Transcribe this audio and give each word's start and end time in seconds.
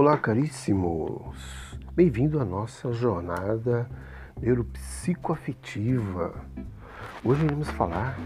Olá, 0.00 0.16
caríssimos! 0.16 1.76
Bem-vindo 1.92 2.38
à 2.38 2.44
nossa 2.44 2.92
jornada 2.92 3.90
neuropsicoafetiva. 4.40 6.36
Hoje 7.24 7.44
iremos 7.44 7.68
falar 7.70 8.16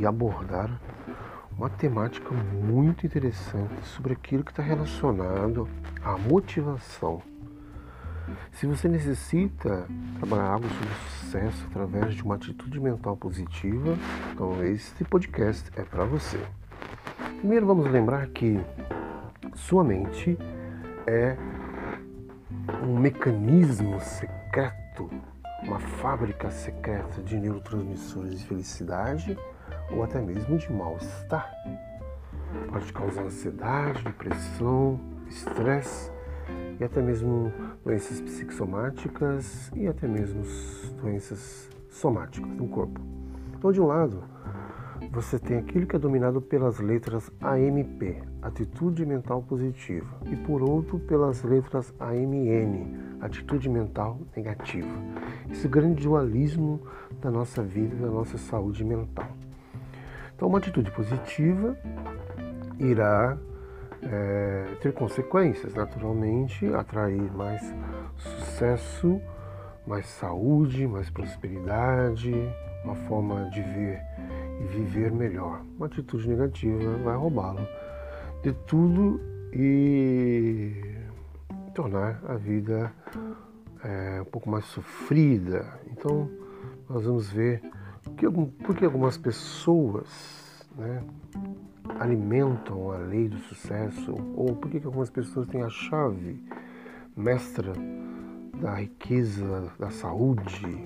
e 0.00 0.04
abordar 0.04 0.80
uma 1.56 1.70
temática 1.70 2.34
muito 2.34 3.06
interessante 3.06 3.86
sobre 3.86 4.14
aquilo 4.14 4.42
que 4.42 4.50
está 4.50 4.64
relacionado 4.64 5.68
à 6.02 6.18
motivação. 6.18 7.22
Se 8.50 8.66
você 8.66 8.88
necessita 8.88 9.86
trabalhar 10.18 10.54
algo 10.54 10.66
sobre 10.68 10.94
sucesso 11.20 11.64
através 11.70 12.16
de 12.16 12.24
uma 12.24 12.34
atitude 12.34 12.80
mental 12.80 13.16
positiva, 13.16 13.96
então 14.32 14.60
este 14.64 15.04
podcast 15.04 15.70
é 15.76 15.84
para 15.84 16.04
você. 16.04 16.44
Primeiro 17.38 17.64
vamos 17.64 17.88
lembrar 17.88 18.26
que 18.30 18.60
sua 19.54 19.84
mente 19.84 20.36
é 21.06 21.36
um 22.82 22.98
mecanismo 22.98 24.00
secreto, 24.00 25.10
uma 25.62 25.78
fábrica 25.78 26.50
secreta 26.50 27.22
de 27.22 27.38
neurotransmissores 27.38 28.40
de 28.40 28.46
felicidade 28.46 29.38
ou 29.90 30.02
até 30.02 30.20
mesmo 30.20 30.58
de 30.58 30.72
mal-estar. 30.72 31.50
Pode 32.70 32.92
causar 32.92 33.22
ansiedade, 33.22 34.04
depressão, 34.04 35.00
estresse 35.28 36.10
e 36.78 36.84
até 36.84 37.00
mesmo 37.00 37.52
doenças 37.84 38.20
psicossomáticas 38.20 39.70
e 39.74 39.86
até 39.86 40.06
mesmo 40.06 40.42
doenças 41.00 41.68
somáticas 41.88 42.50
no 42.50 42.68
corpo. 42.68 43.00
Então, 43.56 43.70
de 43.70 43.80
um 43.80 43.86
lado, 43.86 44.22
você 45.12 45.38
tem 45.38 45.58
aquilo 45.58 45.86
que 45.86 45.94
é 45.94 45.98
dominado 45.98 46.40
pelas 46.40 46.80
letras 46.80 47.30
AMP, 47.38 48.22
atitude 48.40 49.04
mental 49.04 49.42
positiva, 49.42 50.08
e 50.24 50.34
por 50.34 50.62
outro 50.62 50.98
pelas 50.98 51.42
letras 51.42 51.92
AMN, 52.00 53.18
atitude 53.20 53.68
mental 53.68 54.18
negativa. 54.34 54.88
Esse 55.50 55.68
grande 55.68 56.04
dualismo 56.04 56.80
da 57.20 57.30
nossa 57.30 57.62
vida 57.62 57.94
da 57.94 58.10
nossa 58.10 58.38
saúde 58.38 58.82
mental. 58.82 59.28
Então, 60.34 60.48
uma 60.48 60.56
atitude 60.56 60.90
positiva 60.90 61.76
irá 62.78 63.36
é, 64.02 64.64
ter 64.80 64.94
consequências, 64.94 65.74
naturalmente, 65.74 66.66
atrair 66.74 67.30
mais 67.34 67.62
sucesso, 68.16 69.20
mais 69.86 70.06
saúde, 70.06 70.86
mais 70.86 71.10
prosperidade, 71.10 72.32
uma 72.82 72.94
forma 72.94 73.48
de 73.50 73.60
ver 73.60 74.00
viver 74.66 75.12
melhor. 75.12 75.62
Uma 75.76 75.86
atitude 75.86 76.28
negativa 76.28 76.96
vai 76.98 77.16
roubá-lo 77.16 77.66
de 78.42 78.52
tudo 78.66 79.20
e 79.52 80.72
tornar 81.74 82.20
a 82.26 82.34
vida 82.34 82.92
é, 83.84 84.20
um 84.20 84.24
pouco 84.26 84.50
mais 84.50 84.64
sofrida. 84.66 85.80
Então, 85.90 86.28
nós 86.88 87.04
vamos 87.04 87.30
ver 87.30 87.62
que, 88.16 88.28
por 88.30 88.76
que 88.76 88.84
algumas 88.84 89.16
pessoas 89.16 90.66
né, 90.76 91.02
alimentam 91.98 92.92
a 92.92 92.98
lei 92.98 93.28
do 93.28 93.38
sucesso, 93.38 94.14
ou 94.34 94.56
por 94.56 94.70
que 94.70 94.84
algumas 94.84 95.10
pessoas 95.10 95.46
têm 95.48 95.62
a 95.62 95.68
chave 95.68 96.42
mestra 97.16 97.72
da 98.60 98.74
riqueza, 98.76 99.70
da 99.78 99.90
saúde. 99.90 100.84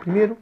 Primeiro, 0.00 0.36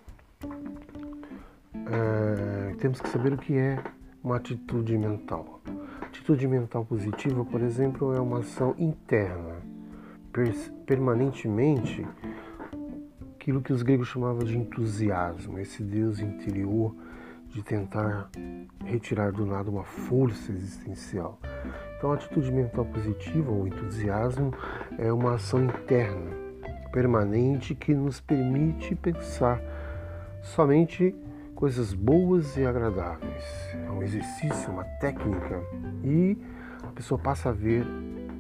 é, 1.87 2.75
temos 2.77 3.01
que 3.01 3.09
saber 3.09 3.33
o 3.33 3.39
que 3.39 3.57
é 3.57 3.79
uma 4.23 4.37
atitude 4.37 4.97
mental. 4.99 5.61
Atitude 6.03 6.49
mental 6.49 6.85
positiva, 6.85 7.45
por 7.45 7.61
exemplo, 7.63 8.15
é 8.15 8.21
uma 8.21 8.41
ação 8.41 8.75
interna, 8.79 9.57
permanentemente, 10.85 12.07
aquilo 13.35 13.63
que 13.63 13.73
os 13.73 13.83
gregos 13.83 14.09
chamavam 14.09 14.45
de 14.45 14.59
entusiasmo, 14.59 15.59
esse 15.59 15.83
Deus 15.83 16.19
interior 16.19 16.95
de 17.49 17.63
tentar 17.63 18.29
retirar 18.85 19.31
do 19.31 19.47
nada 19.47 19.71
uma 19.71 19.85
força 19.85 20.51
existencial. 20.53 21.39
Então, 21.97 22.11
a 22.11 22.15
atitude 22.15 22.53
mental 22.53 22.85
positiva 22.85 23.51
ou 23.51 23.67
entusiasmo 23.67 24.53
é 24.99 25.13
uma 25.13 25.35
ação 25.35 25.65
interna, 25.65 26.31
permanente, 26.93 27.75
que 27.75 27.95
nos 27.95 28.21
permite 28.21 28.95
pensar 28.95 29.61
somente 30.43 31.15
coisas 31.57 31.95
boas 31.95 32.55
e 32.59 32.67
agradáveis. 32.67 33.43
É 33.73 33.91
um 33.91 34.03
exercício, 34.03 34.71
uma 34.71 34.85
técnica 35.01 35.61
e 36.05 36.39
a 36.83 36.93
pessoa 36.93 37.19
passa 37.19 37.49
a 37.49 37.53
ver 37.53 37.85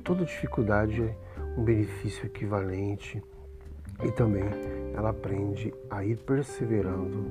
toda 0.05 0.25
dificuldade 0.25 1.17
um 1.57 1.65
benefício 1.65 2.27
equivalente 2.27 3.23
e 4.05 4.13
também 4.13 4.45
ela 4.95 5.11
aprende 5.11 5.73
a 5.91 6.05
ir 6.05 6.19
perseverando 6.19 7.25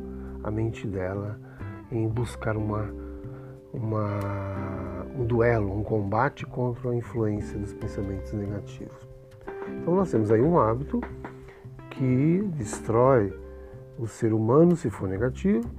a 0.43 0.49
mente 0.49 0.87
dela 0.87 1.39
em 1.91 2.07
buscar 2.07 2.57
uma, 2.57 2.91
uma, 3.71 5.05
um 5.15 5.23
duelo, 5.23 5.71
um 5.71 5.83
combate 5.83 6.47
contra 6.47 6.89
a 6.89 6.95
influência 6.95 7.59
dos 7.59 7.73
pensamentos 7.73 8.33
negativos. 8.33 9.07
Então 9.81 9.95
nós 9.95 10.09
temos 10.09 10.31
aí 10.31 10.41
um 10.41 10.57
hábito 10.57 10.99
que 11.91 12.41
destrói 12.55 13.44
o 13.97 14.07
ser 14.07 14.33
humano, 14.33 14.75
se 14.75 14.89
for 14.89 15.07
negativo, 15.07 15.69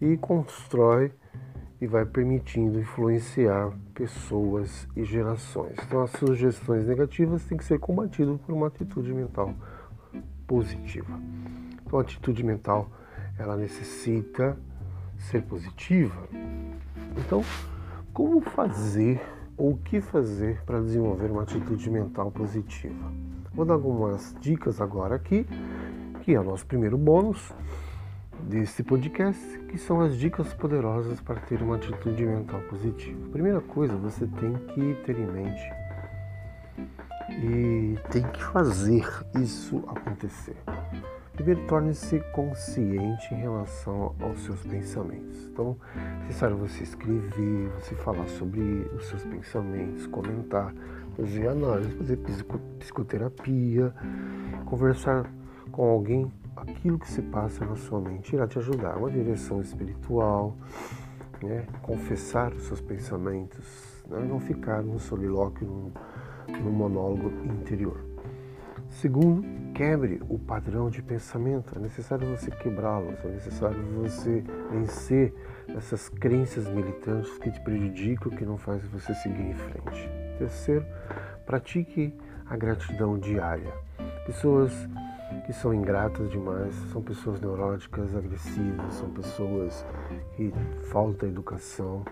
e 0.00 0.16
constrói 0.16 1.12
e 1.80 1.86
vai 1.86 2.04
permitindo 2.04 2.78
influenciar 2.78 3.72
pessoas 3.94 4.86
e 4.96 5.04
gerações. 5.04 5.74
Então, 5.86 6.02
as 6.02 6.10
sugestões 6.12 6.86
negativas 6.86 7.44
têm 7.44 7.56
que 7.56 7.64
ser 7.64 7.78
combatidas 7.78 8.38
por 8.40 8.54
uma 8.54 8.66
atitude 8.66 9.12
mental 9.12 9.54
positiva. 10.46 11.18
Então, 11.84 11.98
a 11.98 12.02
atitude 12.02 12.44
mental 12.44 12.90
ela 13.38 13.56
necessita 13.56 14.58
ser 15.18 15.42
positiva. 15.42 16.28
Então, 17.16 17.42
como 18.12 18.40
fazer 18.40 19.20
ou 19.56 19.72
o 19.72 19.78
que 19.78 20.00
fazer 20.00 20.62
para 20.64 20.80
desenvolver 20.80 21.30
uma 21.30 21.42
atitude 21.42 21.90
mental 21.90 22.30
positiva? 22.30 23.12
Vou 23.52 23.64
dar 23.64 23.74
algumas 23.74 24.34
dicas 24.40 24.80
agora 24.80 25.14
aqui 25.14 25.46
que 26.30 26.34
é 26.36 26.40
o 26.40 26.44
nosso 26.44 26.64
primeiro 26.64 26.96
bônus 26.96 27.52
desse 28.44 28.84
podcast, 28.84 29.58
que 29.68 29.76
são 29.76 30.00
as 30.00 30.16
dicas 30.16 30.54
poderosas 30.54 31.20
para 31.20 31.40
ter 31.40 31.60
uma 31.60 31.74
atitude 31.74 32.24
mental 32.24 32.60
positiva. 32.70 33.18
Primeira 33.32 33.60
coisa, 33.60 33.96
você 33.96 34.28
tem 34.28 34.54
que 34.68 34.94
ter 35.04 35.18
em 35.18 35.26
mente 35.26 35.72
e 37.30 37.98
tem 38.12 38.22
que 38.22 38.44
fazer 38.44 39.04
isso 39.42 39.78
acontecer. 39.88 40.54
Primeiro, 41.32 41.66
torne-se 41.66 42.20
consciente 42.32 43.34
em 43.34 43.38
relação 43.38 44.14
aos 44.20 44.38
seus 44.44 44.62
pensamentos. 44.62 45.48
Então, 45.52 45.76
é 45.96 46.26
necessário 46.26 46.56
você 46.56 46.84
escrever, 46.84 47.70
você 47.80 47.96
falar 47.96 48.28
sobre 48.28 48.88
os 48.96 49.04
seus 49.06 49.24
pensamentos, 49.24 50.06
comentar, 50.06 50.72
fazer 51.16 51.48
análise, 51.48 51.90
fazer 51.96 52.20
psicoterapia, 52.78 53.92
conversar 54.64 55.28
com 55.70 55.88
alguém 55.88 56.30
aquilo 56.56 56.98
que 56.98 57.08
se 57.08 57.22
passa 57.22 57.64
na 57.64 57.76
sua 57.76 58.00
mente 58.00 58.34
irá 58.34 58.46
te 58.46 58.58
ajudar. 58.58 58.96
Uma 58.96 59.10
direção 59.10 59.60
espiritual, 59.60 60.56
né? 61.42 61.66
confessar 61.82 62.52
os 62.52 62.64
seus 62.64 62.80
pensamentos, 62.80 64.02
né? 64.08 64.18
não 64.28 64.40
ficar 64.40 64.82
no 64.82 64.98
solilóquio, 64.98 65.66
no, 65.66 65.92
no 66.62 66.70
monólogo 66.70 67.30
interior. 67.44 68.10
Segundo, 68.88 69.44
quebre 69.72 70.20
o 70.28 70.38
padrão 70.38 70.90
de 70.90 71.00
pensamento. 71.00 71.72
É 71.76 71.78
necessário 71.78 72.26
você 72.36 72.50
quebrá-los, 72.50 73.24
é 73.24 73.28
necessário 73.28 73.80
você 73.94 74.44
vencer 74.70 75.32
essas 75.68 76.08
crenças 76.08 76.68
militantes 76.68 77.38
que 77.38 77.52
te 77.52 77.60
prejudicam, 77.60 78.32
que 78.32 78.44
não 78.44 78.58
fazem 78.58 78.88
você 78.90 79.14
seguir 79.14 79.42
em 79.42 79.54
frente. 79.54 80.10
Terceiro, 80.38 80.84
pratique 81.46 82.12
a 82.46 82.56
gratidão 82.56 83.16
diária. 83.16 83.72
Pessoas 84.26 84.72
que 85.50 85.56
são 85.56 85.74
ingratas 85.74 86.30
demais, 86.30 86.72
são 86.92 87.02
pessoas 87.02 87.40
neuróticas, 87.40 88.14
agressivas, 88.14 88.94
são 88.94 89.10
pessoas 89.10 89.84
que 90.36 90.54
falta 90.92 91.26
educação 91.26 92.04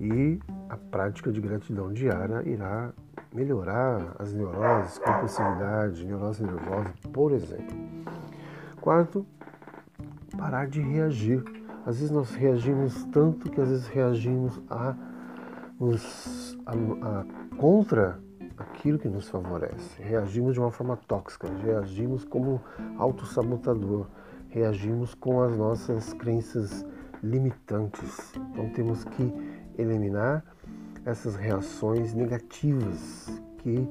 e 0.00 0.40
a 0.68 0.76
prática 0.76 1.30
de 1.30 1.40
gratidão 1.40 1.92
diária 1.92 2.42
irá 2.44 2.92
melhorar 3.32 4.16
as 4.18 4.32
neuroses, 4.32 4.98
compulsividade, 4.98 6.04
neurose 6.04 6.42
nervosa, 6.42 6.92
por 7.12 7.30
exemplo. 7.30 7.76
Quarto, 8.80 9.24
parar 10.36 10.66
de 10.66 10.80
reagir. 10.80 11.40
Às 11.86 12.00
vezes 12.00 12.10
nós 12.10 12.34
reagimos 12.34 13.04
tanto 13.12 13.48
que 13.48 13.60
às 13.60 13.68
vezes 13.68 13.86
reagimos 13.86 14.60
a, 14.68 14.96
a, 16.66 16.72
a 16.72 17.56
contra 17.56 18.18
aquilo 18.62 18.98
que 18.98 19.08
nos 19.08 19.28
favorece. 19.28 20.02
Reagimos 20.02 20.54
de 20.54 20.60
uma 20.60 20.70
forma 20.70 20.96
tóxica, 20.96 21.48
reagimos 21.62 22.24
como 22.24 22.60
autossabotador, 22.96 24.06
reagimos 24.48 25.14
com 25.14 25.42
as 25.42 25.56
nossas 25.56 26.12
crenças 26.14 26.84
limitantes. 27.22 28.32
Então 28.50 28.68
temos 28.70 29.04
que 29.04 29.32
eliminar 29.78 30.44
essas 31.04 31.36
reações 31.36 32.14
negativas 32.14 33.42
que 33.58 33.88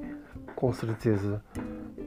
com 0.54 0.72
certeza 0.72 1.42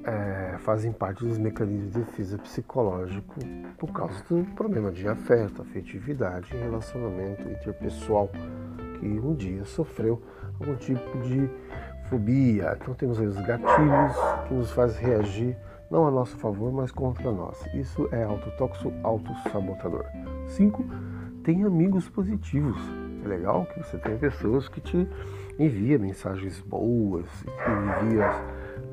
é, 0.04 0.58
fazem 0.60 0.92
parte 0.92 1.26
dos 1.26 1.38
mecanismos 1.38 1.94
de 1.94 2.00
defesa 2.00 2.38
psicológico 2.38 3.36
por 3.78 3.92
causa 3.92 4.24
do 4.30 4.46
problema 4.56 4.92
de 4.92 5.08
afeto, 5.08 5.62
afetividade 5.62 6.56
relacionamento 6.56 7.48
interpessoal 7.50 8.30
que 9.00 9.08
um 9.08 9.36
dia 9.36 9.66
sofreu 9.66 10.22
algum 10.60 10.76
tipo 10.76 11.18
de 11.20 11.50
fobia. 12.10 12.78
Então 12.80 12.94
temos 12.94 13.20
os 13.20 13.36
gatilhos 13.38 14.16
que 14.48 14.54
nos 14.54 14.72
faz 14.72 14.98
reagir 14.98 15.56
não 15.90 16.08
a 16.08 16.12
nosso 16.12 16.36
favor, 16.38 16.72
mas 16.72 16.92
contra 16.92 17.32
nós. 17.32 17.64
Isso 17.74 18.10
é 18.12 18.24
autotóxico, 18.24 18.92
autossabotador. 19.04 20.06
5. 20.48 20.84
Tem 21.44 21.64
amigos 21.64 22.10
positivos. 22.10 22.78
É 23.24 23.28
legal 23.28 23.66
que 23.66 23.80
você 23.80 23.98
tenha 23.98 24.18
pessoas 24.18 24.68
que 24.68 24.82
te 24.82 25.08
enviam 25.58 26.00
mensagens 26.00 26.60
boas, 26.62 27.26
enviam 27.46 28.24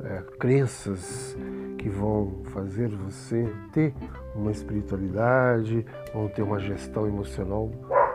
é, 0.05 0.23
crenças 0.39 1.37
que 1.79 1.89
vão 1.89 2.43
fazer 2.45 2.89
você 2.89 3.53
ter 3.73 3.95
uma 4.35 4.51
espiritualidade, 4.51 5.85
vão 6.15 6.29
ter 6.29 6.43
uma 6.43 6.61
gestão 6.61 7.07
emocional 7.07 7.71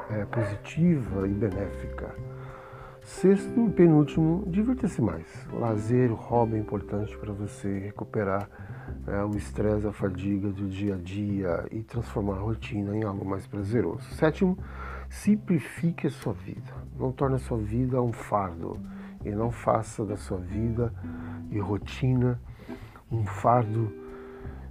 é, 0.09 0.23
positiva 0.25 1.27
e 1.27 1.31
benéfica. 1.31 2.15
Sexto 3.07 3.65
e 3.65 3.69
penúltimo, 3.69 4.43
divirta-se 4.47 5.01
mais. 5.01 5.25
O 5.53 5.59
lazer, 5.59 6.11
o 6.11 6.15
hobby 6.15 6.55
é 6.55 6.59
importante 6.59 7.17
para 7.17 7.31
você 7.31 7.79
recuperar 7.79 8.49
é, 9.07 9.23
o 9.23 9.35
estresse, 9.37 9.87
a 9.87 9.93
fadiga 9.93 10.49
do 10.49 10.67
dia 10.67 10.95
a 10.95 10.97
dia 10.97 11.65
e 11.71 11.81
transformar 11.83 12.33
a 12.33 12.39
rotina 12.39 12.95
em 12.95 13.05
algo 13.05 13.23
mais 13.25 13.47
prazeroso. 13.47 14.13
Sétimo, 14.15 14.57
simplifique 15.09 16.05
a 16.05 16.09
sua 16.09 16.33
vida. 16.33 16.73
Não 16.99 17.13
torne 17.13 17.35
a 17.35 17.39
sua 17.39 17.57
vida 17.57 18.01
um 18.01 18.11
fardo 18.11 18.77
e 19.23 19.31
não 19.31 19.51
faça 19.51 20.05
da 20.05 20.17
sua 20.17 20.39
vida 20.39 20.93
e 21.49 21.57
rotina 21.59 22.37
um 23.09 23.25
fardo 23.25 23.89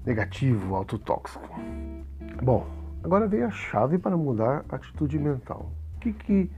negativo, 0.05 0.75
autotóxico. 0.75 1.59
Bom, 2.43 2.67
agora 3.03 3.27
veio 3.27 3.47
a 3.47 3.51
chave 3.51 3.97
para 3.97 4.15
mudar 4.15 4.63
a 4.69 4.77
atitude 4.77 5.19
mental. 5.19 5.73
O 5.97 6.01
que, 6.01 6.13
que 6.13 6.51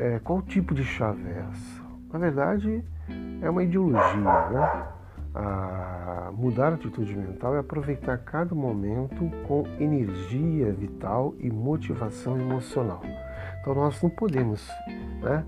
é, 0.00 0.18
qual 0.18 0.40
tipo 0.40 0.74
de 0.74 0.82
chave 0.82 1.22
é 1.28 1.44
essa? 1.50 1.82
Na 2.10 2.18
verdade, 2.18 2.82
é 3.42 3.50
uma 3.50 3.62
ideologia, 3.62 4.48
né? 4.50 4.86
A 5.32 6.32
mudar 6.32 6.72
a 6.72 6.74
atitude 6.74 7.14
mental 7.16 7.54
é 7.54 7.58
aproveitar 7.58 8.18
cada 8.18 8.52
momento 8.54 9.30
com 9.46 9.64
energia 9.78 10.72
vital 10.72 11.34
e 11.38 11.50
motivação 11.50 12.40
emocional. 12.40 13.02
Então 13.60 13.74
nós 13.74 14.02
não 14.02 14.10
podemos 14.10 14.66
né, 15.20 15.44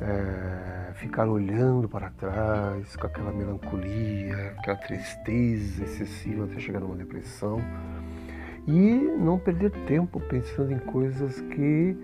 é, 0.00 0.92
ficar 0.94 1.28
olhando 1.28 1.88
para 1.88 2.10
trás 2.10 2.94
com 2.96 3.06
aquela 3.06 3.32
melancolia, 3.32 4.54
aquela 4.58 4.76
tristeza 4.76 5.84
excessiva 5.84 6.44
até 6.44 6.58
chegar 6.58 6.80
numa 6.80 6.96
depressão 6.96 7.58
e 8.66 8.92
não 9.18 9.38
perder 9.38 9.70
tempo 9.86 10.20
pensando 10.20 10.72
em 10.72 10.78
coisas 10.78 11.40
que 11.40 11.96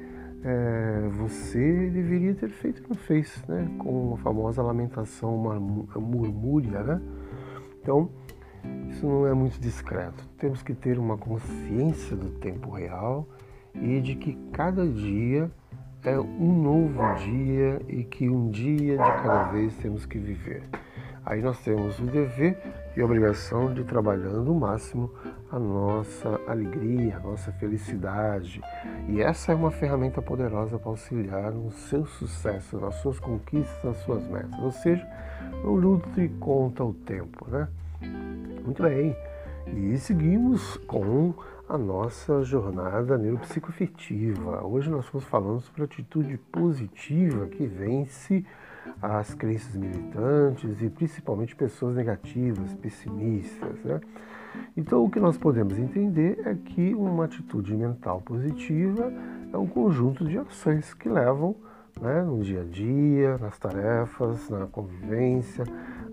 é, 0.44 1.08
você 1.10 1.90
deveria 1.90 2.34
ter 2.34 2.48
feito 2.48 2.82
e 2.82 2.88
não 2.88 2.96
fez, 2.96 3.42
né? 3.48 3.68
com 3.78 4.14
a 4.14 4.18
famosa 4.18 4.62
lamentação 4.62 5.36
murmúria. 5.96 6.82
Né? 6.82 7.00
Então, 7.82 8.10
isso 8.90 9.06
não 9.06 9.26
é 9.26 9.34
muito 9.34 9.60
discreto. 9.60 10.24
Temos 10.38 10.62
que 10.62 10.74
ter 10.74 10.98
uma 10.98 11.16
consciência 11.16 12.16
do 12.16 12.30
tempo 12.38 12.70
real 12.70 13.26
e 13.74 14.00
de 14.00 14.14
que 14.14 14.34
cada 14.52 14.86
dia 14.86 15.50
é 16.04 16.18
um 16.18 16.62
novo 16.62 17.02
dia 17.16 17.80
e 17.88 18.04
que 18.04 18.28
um 18.28 18.50
dia 18.50 18.92
de 18.92 19.22
cada 19.22 19.44
vez 19.44 19.74
temos 19.76 20.06
que 20.06 20.18
viver. 20.18 20.62
Aí 21.24 21.42
nós 21.42 21.58
temos 21.60 21.98
o 21.98 22.04
dever 22.04 22.58
e 22.96 23.00
a 23.00 23.04
obrigação 23.04 23.72
de 23.72 23.84
trabalhando 23.84 24.52
o 24.52 24.58
máximo 24.58 25.10
a 25.50 25.58
nossa 25.58 26.40
alegria, 26.46 27.16
a 27.16 27.20
nossa 27.20 27.52
felicidade. 27.52 28.60
E 29.08 29.20
essa 29.20 29.52
é 29.52 29.54
uma 29.54 29.70
ferramenta 29.70 30.20
poderosa 30.20 30.78
para 30.78 30.90
auxiliar 30.90 31.52
no 31.52 31.70
seu 31.70 32.06
sucesso, 32.06 32.78
nas 32.78 32.96
suas 32.96 33.18
conquistas, 33.18 33.82
nas 33.82 33.96
suas 33.98 34.26
metas. 34.28 34.58
Ou 34.60 34.70
seja, 34.70 35.06
não 35.64 35.74
lute 35.74 36.28
contra 36.40 36.84
o 36.84 36.92
tempo, 36.92 37.46
né? 37.50 37.68
Muito 38.64 38.82
bem. 38.82 39.16
E 39.66 39.96
seguimos 39.98 40.76
com 40.86 41.34
a 41.68 41.76
nossa 41.76 42.42
jornada 42.42 43.18
neuropsicoafetiva. 43.18 44.64
Hoje 44.66 44.90
nós 44.90 45.04
estamos 45.04 45.26
falando 45.26 45.60
sobre 45.60 45.82
a 45.82 45.84
atitude 45.84 46.38
positiva 46.50 47.46
que 47.46 47.66
vence 47.66 48.44
as 49.00 49.34
crenças 49.34 49.74
militantes 49.74 50.82
e 50.82 50.88
principalmente 50.88 51.54
pessoas 51.54 51.96
negativas, 51.96 52.74
pessimistas. 52.74 53.82
Né? 53.84 54.00
Então, 54.76 55.04
o 55.04 55.10
que 55.10 55.20
nós 55.20 55.36
podemos 55.36 55.78
entender 55.78 56.40
é 56.44 56.54
que 56.54 56.94
uma 56.94 57.24
atitude 57.24 57.74
mental 57.74 58.20
positiva 58.20 59.12
é 59.52 59.56
um 59.56 59.66
conjunto 59.66 60.24
de 60.24 60.38
ações 60.38 60.94
que 60.94 61.08
levam 61.08 61.56
né, 62.00 62.22
no 62.22 62.42
dia 62.42 62.62
a 62.62 62.64
dia, 62.64 63.38
nas 63.38 63.58
tarefas, 63.58 64.48
na 64.48 64.66
convivência, 64.66 65.64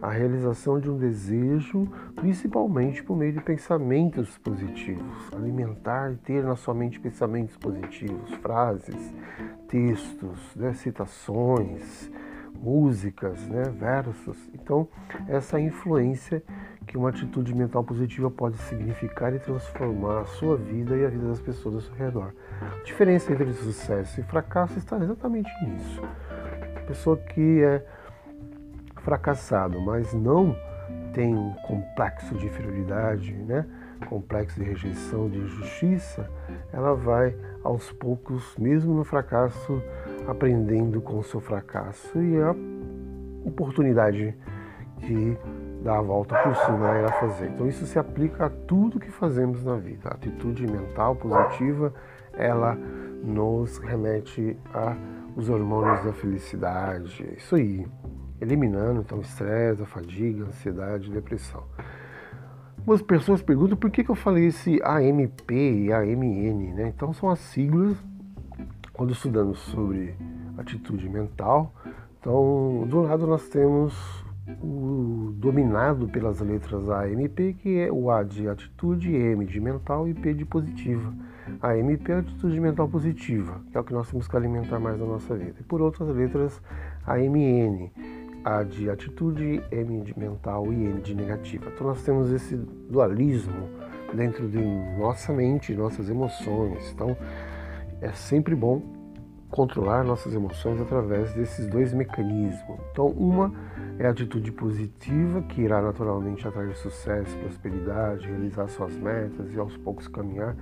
a 0.01 0.09
realização 0.09 0.79
de 0.79 0.89
um 0.89 0.97
desejo, 0.97 1.87
principalmente 2.15 3.03
por 3.03 3.15
meio 3.15 3.33
de 3.33 3.41
pensamentos 3.41 4.37
positivos. 4.37 5.31
Alimentar 5.33 6.11
e 6.11 6.15
ter 6.17 6.43
na 6.43 6.55
sua 6.55 6.73
mente 6.73 6.99
pensamentos 6.99 7.55
positivos, 7.57 8.33
frases, 8.35 9.13
textos, 9.67 10.55
né, 10.55 10.73
citações, 10.73 12.11
músicas, 12.61 13.47
né, 13.47 13.63
versos. 13.77 14.37
Então, 14.53 14.87
essa 15.27 15.59
influência 15.59 16.43
que 16.85 16.97
uma 16.97 17.09
atitude 17.09 17.53
mental 17.53 17.83
positiva 17.83 18.29
pode 18.29 18.57
significar 18.57 19.33
e 19.33 19.39
transformar 19.39 20.21
a 20.21 20.25
sua 20.25 20.55
vida 20.55 20.95
e 20.95 21.05
a 21.05 21.09
vida 21.09 21.27
das 21.27 21.39
pessoas 21.39 21.75
ao 21.75 21.81
seu 21.81 21.95
redor. 21.95 22.33
A 22.61 22.83
diferença 22.83 23.31
entre 23.31 23.51
sucesso 23.53 24.19
e 24.19 24.23
fracasso 24.23 24.77
está 24.77 24.97
exatamente 24.97 25.49
nisso. 25.65 26.01
Pessoa 26.87 27.17
que 27.17 27.63
é 27.63 27.83
fracassado, 28.97 29.81
mas 29.81 30.13
não 30.13 30.55
tem 31.13 31.35
um 31.35 31.53
complexo 31.67 32.35
de 32.35 32.45
inferioridade, 32.45 33.33
né? 33.33 33.65
complexo 34.05 34.59
de 34.59 34.65
rejeição, 34.65 35.29
de 35.29 35.37
injustiça, 35.39 36.29
ela 36.71 36.93
vai 36.93 37.35
aos 37.63 37.91
poucos, 37.91 38.55
mesmo 38.57 38.93
no 38.93 39.03
fracasso, 39.03 39.81
aprendendo 40.27 41.01
com 41.01 41.19
o 41.19 41.23
seu 41.23 41.39
fracasso 41.39 42.21
e 42.21 42.41
a 42.41 42.55
oportunidade 43.45 44.35
de 44.99 45.37
dar 45.83 45.99
a 45.99 46.01
volta 46.01 46.35
por 46.41 46.55
cima 46.55 46.97
irá 46.97 47.11
fazer. 47.13 47.49
Então 47.49 47.67
isso 47.67 47.85
se 47.85 47.99
aplica 47.99 48.47
a 48.47 48.49
tudo 48.49 48.99
que 48.99 49.11
fazemos 49.11 49.63
na 49.63 49.75
vida. 49.75 50.09
A 50.09 50.13
atitude 50.13 50.65
mental 50.65 51.15
positiva, 51.15 51.93
ela 52.33 52.75
nos 53.23 53.77
remete 53.77 54.57
a 54.73 54.95
os 55.35 55.49
hormônios 55.49 56.03
da 56.03 56.13
felicidade. 56.13 57.27
Isso 57.37 57.55
aí, 57.55 57.85
eliminando 58.39 59.01
então 59.01 59.17
o 59.17 59.21
estresse, 59.21 59.81
a 59.81 59.85
fadiga, 59.85 60.45
a 60.45 60.47
ansiedade, 60.47 61.11
a 61.11 61.13
depressão. 61.13 61.63
Algumas 62.77 63.01
pessoas 63.01 63.41
perguntam 63.41 63.75
por 63.75 63.89
que, 63.89 64.03
que 64.03 64.11
eu 64.11 64.15
falei 64.15 64.45
esse 64.45 64.79
AMP 64.83 65.51
e 65.51 65.91
AMN, 65.91 66.73
né? 66.73 66.93
Então 66.95 67.13
são 67.13 67.29
as 67.29 67.39
siglas 67.39 67.97
quando 68.95 69.11
estudamos 69.11 69.59
sobre 69.59 70.15
atitude 70.57 71.07
mental. 71.09 71.73
Então, 72.19 72.85
do 72.87 73.01
lado 73.01 73.27
nós 73.27 73.47
temos 73.49 73.93
o 74.61 75.33
dominado 75.37 76.07
pelas 76.07 76.39
letras 76.39 76.89
A, 76.89 77.09
M, 77.09 77.27
P, 77.29 77.53
que 77.53 77.79
é 77.79 77.91
o 77.91 78.09
A 78.11 78.23
de 78.23 78.47
atitude, 78.47 79.13
M 79.13 79.45
de 79.45 79.59
mental 79.59 80.07
e 80.07 80.13
P 80.13 80.33
de 80.33 80.45
positiva. 80.45 81.13
A 81.61 81.77
M, 81.77 81.97
P 81.97 82.11
é 82.11 82.15
a 82.15 82.19
atitude 82.19 82.59
mental 82.59 82.87
positiva, 82.87 83.61
que 83.71 83.77
é 83.77 83.79
o 83.79 83.83
que 83.83 83.93
nós 83.93 84.09
temos 84.09 84.27
que 84.27 84.35
alimentar 84.35 84.79
mais 84.79 84.99
na 84.99 85.05
nossa 85.05 85.35
vida. 85.35 85.55
E 85.59 85.63
por 85.63 85.81
outras 85.81 86.09
letras, 86.15 86.61
a 87.05 87.19
M, 87.19 87.39
N, 87.39 87.91
A 88.43 88.63
de 88.63 88.89
atitude, 88.89 89.61
M 89.71 90.01
de 90.01 90.17
mental 90.17 90.71
e 90.71 90.85
N 90.85 91.01
de 91.01 91.13
negativa. 91.15 91.71
Então 91.73 91.87
nós 91.87 92.03
temos 92.03 92.31
esse 92.31 92.55
dualismo 92.55 93.69
dentro 94.13 94.47
de 94.47 94.59
nossa 94.99 95.33
mente, 95.33 95.73
nossas 95.73 96.09
emoções. 96.09 96.91
Então 96.91 97.15
é 98.05 98.11
sempre 98.13 98.55
bom 98.55 98.81
controlar 99.49 100.03
nossas 100.03 100.33
emoções 100.33 100.79
através 100.79 101.33
desses 101.33 101.65
dois 101.67 101.93
mecanismos. 101.93 102.79
Então, 102.91 103.07
uma 103.07 103.53
é 103.97 104.05
a 104.05 104.11
atitude 104.11 104.51
positiva, 104.51 105.41
que 105.43 105.61
irá 105.61 105.81
naturalmente 105.81 106.47
atrair 106.47 106.75
sucesso, 106.75 107.35
prosperidade, 107.37 108.27
realizar 108.27 108.67
suas 108.67 108.95
metas 108.97 109.51
e 109.53 109.57
aos 109.57 109.75
poucos 109.77 110.07
caminhar 110.07 110.55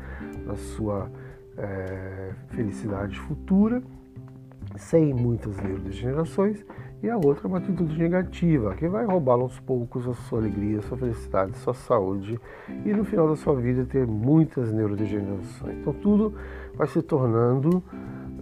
na 0.46 0.56
sua 0.56 1.12
é, 1.58 2.32
felicidade 2.50 3.20
futura, 3.20 3.82
sem 4.78 5.14
muitas 5.14 5.58
neurodegenerações. 5.58 6.64
E 7.02 7.10
a 7.10 7.18
outra 7.18 7.46
é 7.46 7.50
uma 7.50 7.58
atitude 7.58 7.98
negativa, 7.98 8.76
que 8.76 8.88
vai 8.88 9.06
roubar 9.06 9.34
aos 9.34 9.60
poucos 9.60 10.08
a 10.08 10.14
sua 10.14 10.40
alegria, 10.40 10.80
a 10.80 10.82
sua 10.84 10.98
felicidade, 10.98 11.52
a 11.52 11.56
sua 11.56 11.74
saúde 11.74 12.40
e 12.86 12.94
no 12.94 13.04
final 13.04 13.28
da 13.28 13.36
sua 13.36 13.56
vida 13.56 13.84
ter 13.84 14.08
muitas 14.08 14.72
neurodegenerações. 14.72 15.80
Então 15.80 15.92
tudo 15.92 16.34
vai 16.76 16.88
se 16.88 17.02
tornando 17.02 17.84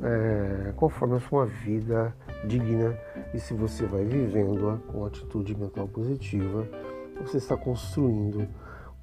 é, 0.02 0.74
conforme 0.76 1.18
a 1.18 1.20
sua 1.20 1.46
vida 1.46 2.14
digna 2.46 2.98
E 3.34 3.40
se 3.40 3.54
você 3.54 3.86
vai 3.86 4.04
vivendo-a 4.04 4.78
com 4.92 5.06
atitude 5.06 5.56
mental 5.56 5.88
positiva, 5.88 6.68
você 7.22 7.38
está 7.38 7.56
construindo 7.56 8.48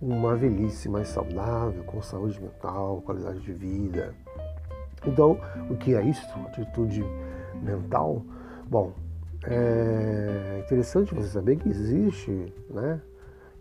uma 0.01 0.35
velhice 0.37 0.89
mais 0.89 1.09
saudável, 1.09 1.83
com 1.85 2.03
saúde 2.03 2.41
mental, 2.41 3.01
qualidade 3.03 3.41
de 3.41 3.53
vida. 3.53 4.15
Então, 5.07 5.41
o 5.71 5.77
que 5.77 5.95
é 5.95 6.03
isso? 6.03 6.27
Atitude 6.47 7.05
mental? 7.63 8.23
Bom, 8.69 8.93
é 9.45 10.63
interessante 10.65 11.15
você 11.15 11.29
saber 11.29 11.57
que 11.57 11.69
existe, 11.69 12.53
né? 12.69 13.01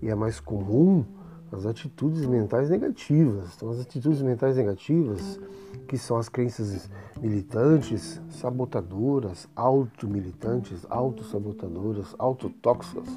E 0.02 0.10
é 0.10 0.16
mais 0.16 0.40
comum 0.40 1.06
as 1.52 1.66
atitudes 1.66 2.26
mentais 2.26 2.70
negativas. 2.70 3.56
Então, 3.56 3.70
as 3.70 3.80
atitudes 3.80 4.22
mentais 4.22 4.58
negativas, 4.58 5.40
que 5.88 5.98
são 5.98 6.18
as 6.18 6.28
crenças 6.28 6.90
militantes, 7.22 8.22
sabotadoras, 8.30 9.48
auto-militantes, 9.56 10.86
auto-sabotadoras, 10.90 12.14
autotóxicas. 12.18 13.08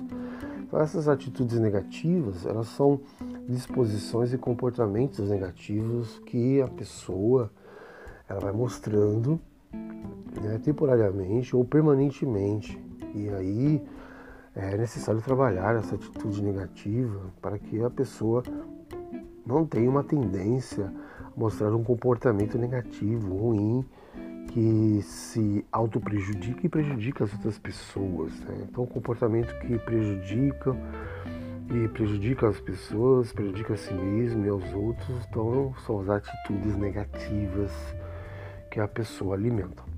Então, 0.60 0.80
essas 0.80 1.08
atitudes 1.08 1.58
negativas, 1.58 2.46
elas 2.46 2.68
são 2.68 3.00
disposições 3.48 4.32
e 4.32 4.38
comportamentos 4.38 5.28
negativos 5.28 6.20
que 6.26 6.62
a 6.62 6.68
pessoa 6.68 7.50
ela 8.28 8.38
vai 8.38 8.52
mostrando 8.52 9.40
né, 10.40 10.60
temporariamente 10.62 11.56
ou 11.56 11.64
permanentemente. 11.64 12.80
E 13.12 13.28
aí 13.30 13.82
é 14.54 14.76
necessário 14.76 15.20
trabalhar 15.20 15.76
essa 15.76 15.94
atitude 15.94 16.42
negativa 16.42 17.30
para 17.40 17.58
que 17.58 17.82
a 17.82 17.90
pessoa 17.90 18.42
não 19.46 19.64
tenha 19.64 19.88
uma 19.88 20.04
tendência 20.04 20.86
a 20.86 21.38
mostrar 21.38 21.74
um 21.74 21.84
comportamento 21.84 22.58
negativo, 22.58 23.36
ruim, 23.36 23.84
que 24.48 25.00
se 25.02 25.64
auto-prejudica 25.70 26.66
e 26.66 26.68
prejudica 26.68 27.24
as 27.24 27.32
outras 27.32 27.58
pessoas. 27.58 28.38
Né? 28.40 28.66
Então, 28.68 28.84
um 28.84 28.86
comportamento 28.86 29.56
que 29.60 29.78
prejudica 29.78 30.76
e 31.72 31.88
prejudica 31.88 32.48
as 32.48 32.60
pessoas, 32.60 33.32
prejudica 33.32 33.74
a 33.74 33.76
si 33.76 33.94
mesmo 33.94 34.44
e 34.44 34.48
aos 34.48 34.72
outros, 34.74 35.26
então 35.28 35.72
são 35.86 36.00
as 36.00 36.08
atitudes 36.08 36.76
negativas 36.76 37.70
que 38.70 38.80
a 38.80 38.88
pessoa 38.88 39.36
alimenta. 39.36 39.89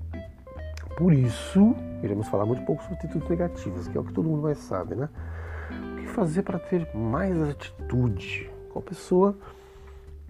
Por 0.95 1.11
isso, 1.11 1.75
iremos 2.03 2.27
falar 2.27 2.45
muito 2.45 2.63
pouco 2.63 2.83
sobre 2.83 2.97
atitudes 2.99 3.27
negativas, 3.27 3.87
que 3.87 3.97
é 3.97 4.01
o 4.01 4.03
que 4.03 4.13
todo 4.13 4.29
mundo 4.29 4.43
mais 4.43 4.59
sabe, 4.59 4.95
né? 4.95 5.09
O 5.71 5.95
que 6.01 6.07
fazer 6.07 6.43
para 6.43 6.59
ter 6.59 6.87
mais 6.95 7.41
atitude? 7.41 8.49
Com 8.69 8.79
a 8.79 8.81
pessoa 8.81 9.35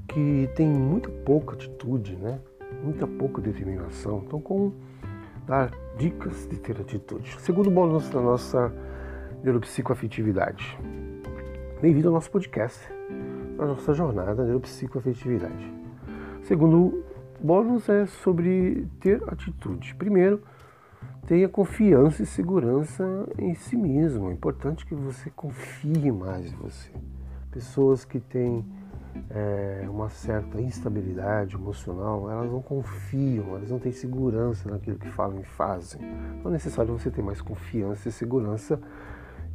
que 0.07 0.49
tem 0.55 0.67
muito 0.67 1.09
pouca 1.09 1.55
atitude, 1.55 2.15
né? 2.15 2.39
Muita 2.81 3.05
pouca 3.05 3.41
determinação. 3.41 4.23
Então, 4.25 4.39
como 4.39 4.73
dar 5.45 5.71
dicas 5.97 6.47
de 6.47 6.57
ter 6.57 6.79
atitude? 6.79 7.35
Segundo 7.41 7.69
bônus 7.69 8.09
da 8.09 8.21
nossa 8.21 8.71
neuropsicoafetividade. 9.43 10.77
Bem-vindo 11.81 12.07
ao 12.07 12.13
nosso 12.13 12.31
podcast, 12.31 12.79
na 13.57 13.65
nossa 13.65 13.93
jornada 13.93 14.45
neuropsicoafetividade. 14.45 15.73
Segundo 16.43 17.03
bônus 17.43 17.89
é 17.89 18.05
sobre 18.05 18.87
ter 18.99 19.21
atitude. 19.27 19.93
Primeiro, 19.95 20.41
tenha 21.27 21.49
confiança 21.49 22.23
e 22.23 22.25
segurança 22.25 23.03
em 23.37 23.53
si 23.53 23.75
mesmo. 23.75 24.29
É 24.29 24.33
importante 24.33 24.85
que 24.85 24.95
você 24.95 25.29
confie 25.29 26.11
mais 26.11 26.51
em 26.51 26.55
você. 26.55 26.89
Pessoas 27.51 28.05
que 28.05 28.19
têm 28.19 28.65
é, 29.29 29.85
uma 29.89 30.09
certa 30.09 30.59
instabilidade 30.61 31.55
emocional, 31.55 32.29
elas 32.31 32.51
não 32.51 32.61
confiam, 32.61 33.55
elas 33.55 33.69
não 33.69 33.79
têm 33.79 33.91
segurança 33.91 34.69
naquilo 34.69 34.97
que 34.97 35.09
falam 35.09 35.39
e 35.39 35.43
fazem. 35.43 36.01
Então 36.39 36.49
é 36.49 36.53
necessário 36.53 36.97
você 36.97 37.11
ter 37.11 37.21
mais 37.21 37.41
confiança 37.41 38.09
e 38.09 38.11
segurança 38.11 38.79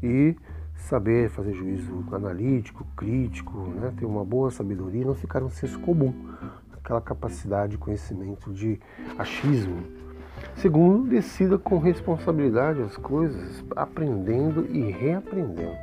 e 0.02 0.36
saber 0.74 1.28
fazer 1.30 1.52
juízo 1.54 2.04
analítico, 2.12 2.86
crítico, 2.96 3.58
né? 3.70 3.92
ter 3.96 4.04
uma 4.04 4.24
boa 4.24 4.50
sabedoria 4.50 5.04
não 5.04 5.14
ficar 5.14 5.42
um 5.42 5.50
senso 5.50 5.78
comum, 5.80 6.14
aquela 6.88 7.00
capacidade 7.02 7.72
de 7.72 7.78
conhecimento 7.78 8.50
de 8.50 8.80
achismo 9.18 9.82
Segundo, 10.56 11.08
decida 11.08 11.58
com 11.58 11.78
responsabilidade 11.78 12.80
as 12.80 12.96
coisas, 12.96 13.62
aprendendo 13.76 14.66
e 14.66 14.90
reaprendendo. 14.90 15.76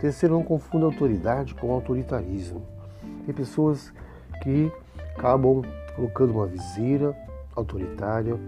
Terceiro, 0.00 0.34
não 0.34 0.42
confunda 0.42 0.86
autoridade 0.86 1.54
com 1.54 1.72
autoritarismo. 1.72 2.62
Tem 3.24 3.34
pessoas 3.34 3.92
que 4.42 4.70
acabam 5.16 5.62
colocando 5.94 6.32
uma 6.32 6.46
viseira 6.46 7.16
autoritária, 7.54 8.38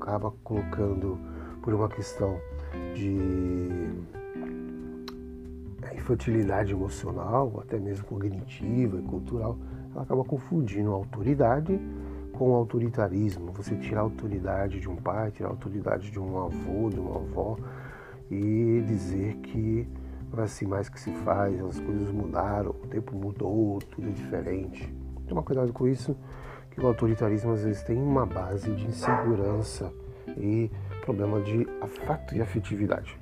acaba 0.00 0.32
colocando 0.42 1.18
por 1.62 1.74
uma 1.74 1.88
questão 1.88 2.38
de 2.94 3.74
infantilidade 5.94 6.72
emocional, 6.72 7.62
até 7.62 7.78
mesmo 7.78 8.04
cognitiva 8.04 8.98
e 8.98 9.02
cultural, 9.02 9.58
ela 9.94 10.02
acaba 10.02 10.24
confundindo 10.24 10.92
autoridade 10.92 11.80
com 12.32 12.52
autoritarismo, 12.54 13.52
você 13.52 13.76
tirar 13.76 14.00
a 14.00 14.02
autoridade 14.02 14.80
de 14.80 14.88
um 14.88 14.96
pai, 14.96 15.30
tirar 15.30 15.48
a 15.48 15.52
autoridade 15.52 16.10
de 16.10 16.18
um 16.18 16.36
avô, 16.38 16.90
de 16.90 16.98
uma 16.98 17.16
avó 17.16 17.56
e 18.30 18.82
dizer 18.86 19.36
que 19.36 19.86
não 20.32 20.40
é 20.40 20.42
assim 20.44 20.66
mais 20.66 20.88
que 20.88 20.98
se 20.98 21.12
faz, 21.18 21.60
as 21.62 21.78
coisas 21.78 22.10
mudaram, 22.10 22.70
o 22.70 22.88
tempo 22.88 23.14
mudou, 23.14 23.78
tudo 23.78 24.08
é 24.08 24.10
diferente. 24.10 24.92
Toma 25.28 25.42
cuidado 25.44 25.72
com 25.72 25.86
isso, 25.86 26.16
que 26.72 26.80
o 26.80 26.86
autoritarismo 26.88 27.52
às 27.52 27.62
vezes 27.62 27.82
tem 27.84 27.96
uma 27.96 28.26
base 28.26 28.74
de 28.74 28.84
insegurança 28.84 29.92
e 30.36 30.68
problema 31.02 31.40
de 31.40 31.68
afeto 31.80 32.34
e 32.34 32.42
afetividade. 32.42 33.16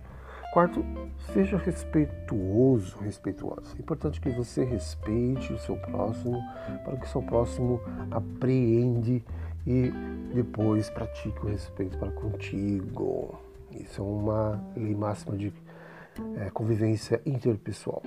Quarto, 0.53 0.85
seja 1.33 1.57
respeituoso, 1.57 2.99
respeituosa. 2.99 3.75
É 3.75 3.81
importante 3.81 4.21
que 4.21 4.29
você 4.29 4.63
respeite 4.63 5.51
o 5.51 5.59
seu 5.59 5.79
próximo 5.79 6.43
para 6.85 6.95
que 6.99 7.07
o 7.07 7.09
seu 7.09 7.23
próximo 7.23 7.81
apreende 8.11 9.25
e 9.67 9.91
depois 10.35 10.91
pratique 10.91 11.39
o 11.43 11.49
respeito 11.49 11.97
para 11.97 12.11
contigo. 12.11 13.35
Isso 13.71 14.03
é 14.03 14.05
uma 14.05 14.63
lei 14.77 14.95
máxima 14.95 15.39
de 15.39 15.55
é, 16.37 16.51
convivência 16.51 17.23
interpessoal. 17.25 18.03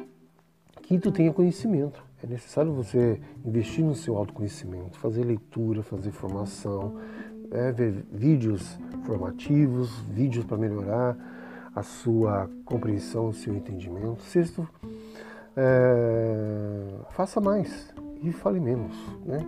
Quinto, 0.83 1.11
tenha 1.11 1.33
conhecimento. 1.33 2.03
É 2.23 2.27
necessário 2.27 2.71
você 2.71 3.19
investir 3.43 3.83
no 3.83 3.95
seu 3.95 4.15
autoconhecimento, 4.17 4.99
fazer 4.99 5.23
leitura, 5.23 5.81
fazer 5.81 6.11
formação, 6.11 6.95
é, 7.49 7.71
ver 7.71 8.05
vídeos 8.11 8.77
formativos, 9.03 9.89
vídeos 10.11 10.45
para 10.45 10.57
melhorar 10.57 11.34
a 11.75 11.83
sua 11.83 12.49
compreensão, 12.63 13.27
o 13.27 13.33
seu 13.33 13.53
entendimento. 13.53 14.21
Sexto, 14.21 14.67
é, 15.57 16.87
faça 17.09 17.41
mais 17.41 17.93
e 18.23 18.31
fale 18.31 18.59
menos. 18.59 18.95
Né? 19.25 19.45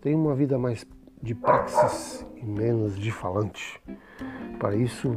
Tenha 0.00 0.16
uma 0.16 0.34
vida 0.34 0.58
mais 0.58 0.84
de 1.22 1.34
praxis 1.34 2.26
e 2.36 2.44
menos 2.44 2.98
de 2.98 3.12
falante. 3.12 3.80
Para 4.58 4.74
isso, 4.74 5.16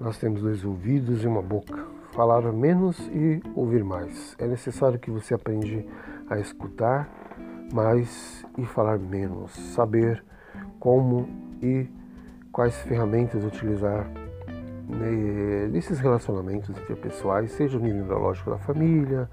nós 0.00 0.18
temos 0.18 0.42
dois 0.42 0.64
ouvidos 0.64 1.22
e 1.22 1.28
uma 1.28 1.42
boca. 1.42 1.86
Falar 2.12 2.42
menos 2.52 2.98
e 3.12 3.40
ouvir 3.54 3.84
mais. 3.84 4.36
É 4.38 4.46
necessário 4.46 4.98
que 4.98 5.10
você 5.10 5.34
aprenda 5.34 5.84
a 6.28 6.38
escutar 6.38 7.08
mais 7.72 8.44
e 8.58 8.64
falar 8.64 8.98
menos. 8.98 9.52
Saber 9.52 10.24
como 10.78 11.28
e 11.62 11.88
quais 12.52 12.76
ferramentas 12.82 13.44
utilizar 13.44 14.23
nesses 15.70 15.98
relacionamentos 15.98 16.70
interpessoais, 16.70 17.52
seja 17.52 17.78
no 17.78 17.84
nível 17.84 18.04
neurológico 18.04 18.50
da 18.50 18.58
família, 18.58 19.28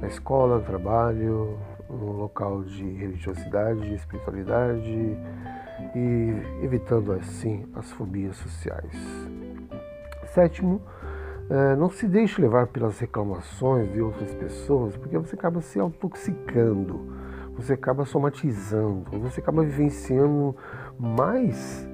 na 0.00 0.08
escola, 0.08 0.58
no 0.58 0.64
trabalho, 0.64 1.58
no 1.88 2.12
local 2.12 2.62
de 2.64 2.84
religiosidade, 2.84 3.80
de 3.80 3.94
espiritualidade 3.94 5.18
e 5.94 6.62
evitando 6.62 7.12
assim 7.12 7.66
as 7.74 7.90
fobias 7.92 8.36
sociais. 8.36 8.94
Sétimo, 10.34 10.82
é, 11.50 11.76
não 11.76 11.88
se 11.88 12.06
deixe 12.06 12.40
levar 12.40 12.66
pelas 12.66 12.98
reclamações 12.98 13.90
de 13.92 14.00
outras 14.00 14.34
pessoas, 14.34 14.96
porque 14.96 15.16
você 15.16 15.34
acaba 15.34 15.60
se 15.60 15.78
intoxicando, 15.78 17.16
você 17.56 17.72
acaba 17.72 18.04
somatizando, 18.04 19.18
você 19.18 19.40
acaba 19.40 19.62
vivenciando 19.62 20.54
mais 20.98 21.88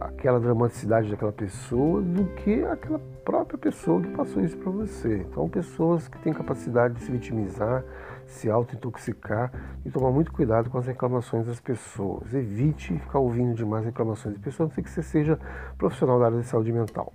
aquela 0.00 0.38
dramaticidade 0.38 1.10
daquela 1.10 1.32
pessoa 1.32 2.00
do 2.00 2.24
que 2.36 2.64
aquela 2.64 2.98
própria 3.24 3.58
pessoa 3.58 4.00
que 4.00 4.08
passou 4.08 4.42
isso 4.42 4.56
para 4.56 4.70
você. 4.70 5.26
Então, 5.28 5.48
pessoas 5.48 6.08
que 6.08 6.18
têm 6.18 6.32
capacidade 6.32 6.94
de 6.94 7.02
se 7.02 7.10
vitimizar, 7.10 7.84
se 8.26 8.50
auto-intoxicar 8.50 9.52
e 9.84 9.90
tomar 9.90 10.10
muito 10.10 10.32
cuidado 10.32 10.70
com 10.70 10.78
as 10.78 10.86
reclamações 10.86 11.46
das 11.46 11.60
pessoas. 11.60 12.32
Evite 12.32 12.98
ficar 12.98 13.18
ouvindo 13.18 13.54
demais 13.54 13.84
reclamações 13.84 14.34
de 14.34 14.40
pessoas, 14.40 14.66
a 14.66 14.68
não 14.68 14.74
ser 14.74 14.82
que 14.82 14.90
você 14.90 15.02
seja 15.02 15.38
profissional 15.76 16.18
da 16.18 16.26
área 16.26 16.40
de 16.40 16.46
saúde 16.46 16.72
mental. 16.72 17.12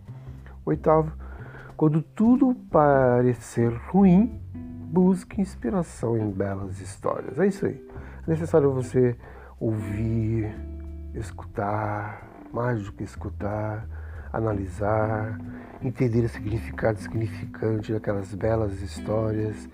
Oitavo, 0.65 1.11
quando 1.75 2.01
tudo 2.01 2.55
parecer 2.69 3.73
ruim, 3.89 4.39
busque 4.53 5.41
inspiração 5.41 6.17
em 6.17 6.29
belas 6.29 6.79
histórias. 6.79 7.39
É 7.39 7.47
isso 7.47 7.65
aí. 7.65 7.83
É 8.27 8.29
necessário 8.29 8.71
você 8.71 9.15
ouvir, 9.59 10.53
escutar, 11.15 12.32
mais 12.53 12.83
do 12.83 12.91
que 12.91 13.03
escutar, 13.03 13.87
analisar, 14.31 15.39
entender 15.81 16.23
o 16.23 16.29
significado 16.29 16.99
significante 16.99 17.91
daquelas 17.91 18.33
belas 18.33 18.79
histórias 18.81 19.67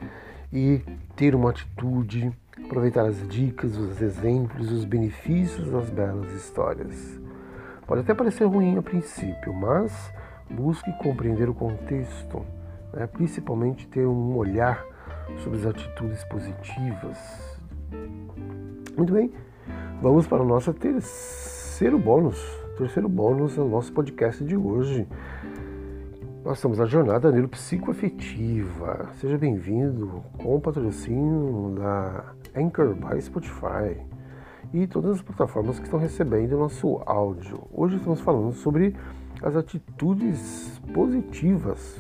e 0.52 0.82
ter 1.16 1.36
uma 1.36 1.52
atitude, 1.52 2.32
aproveitar 2.66 3.06
as 3.06 3.28
dicas, 3.28 3.78
os 3.78 4.02
exemplos, 4.02 4.72
os 4.72 4.86
benefícios 4.86 5.70
das 5.70 5.90
belas 5.90 6.32
histórias. 6.32 7.20
Pode 7.86 8.02
até 8.02 8.14
parecer 8.14 8.46
ruim 8.46 8.78
a 8.78 8.82
princípio, 8.82 9.54
mas 9.54 10.12
busque 10.50 10.92
compreender 11.00 11.50
o 11.50 11.54
contexto, 11.54 12.46
né? 12.94 13.08
principalmente 13.08 13.88
ter 13.88 14.06
um 14.06 14.36
olhar 14.36 14.84
sobre 15.44 15.60
as 15.60 15.66
atitudes 15.66 16.24
positivas. 16.24 17.18
Muito 18.98 19.14
bem, 19.14 19.32
vamos 20.02 20.28
para 20.28 20.42
o 20.42 20.46
nosso 20.46 20.74
terceiro 20.74 21.98
bônus. 21.98 22.59
Terceiro 22.80 23.10
bônus 23.10 23.56
do 23.56 23.66
nosso 23.66 23.92
podcast 23.92 24.42
de 24.42 24.56
hoje. 24.56 25.06
Nós 26.46 26.60
estamos 26.60 26.78
na 26.78 26.86
jornada 26.86 27.30
neuropsicoafetiva. 27.30 29.10
Seja 29.20 29.38
bem-vindo 29.38 30.24
com 30.42 30.56
o 30.56 30.62
patrocínio 30.62 31.76
da 31.76 32.34
Anchor 32.56 32.96
by 32.96 33.22
Spotify 33.22 34.00
e 34.74 34.88
todas 34.88 35.18
as 35.18 35.22
plataformas 35.22 35.78
que 35.78 35.84
estão 35.84 36.00
recebendo 36.00 36.54
o 36.54 36.60
nosso 36.60 37.02
áudio. 37.06 37.68
Hoje 37.74 37.98
estamos 37.98 38.22
falando 38.22 38.54
sobre 38.54 38.96
as 39.44 39.58
atitudes 39.58 40.82
positivas. 40.94 41.98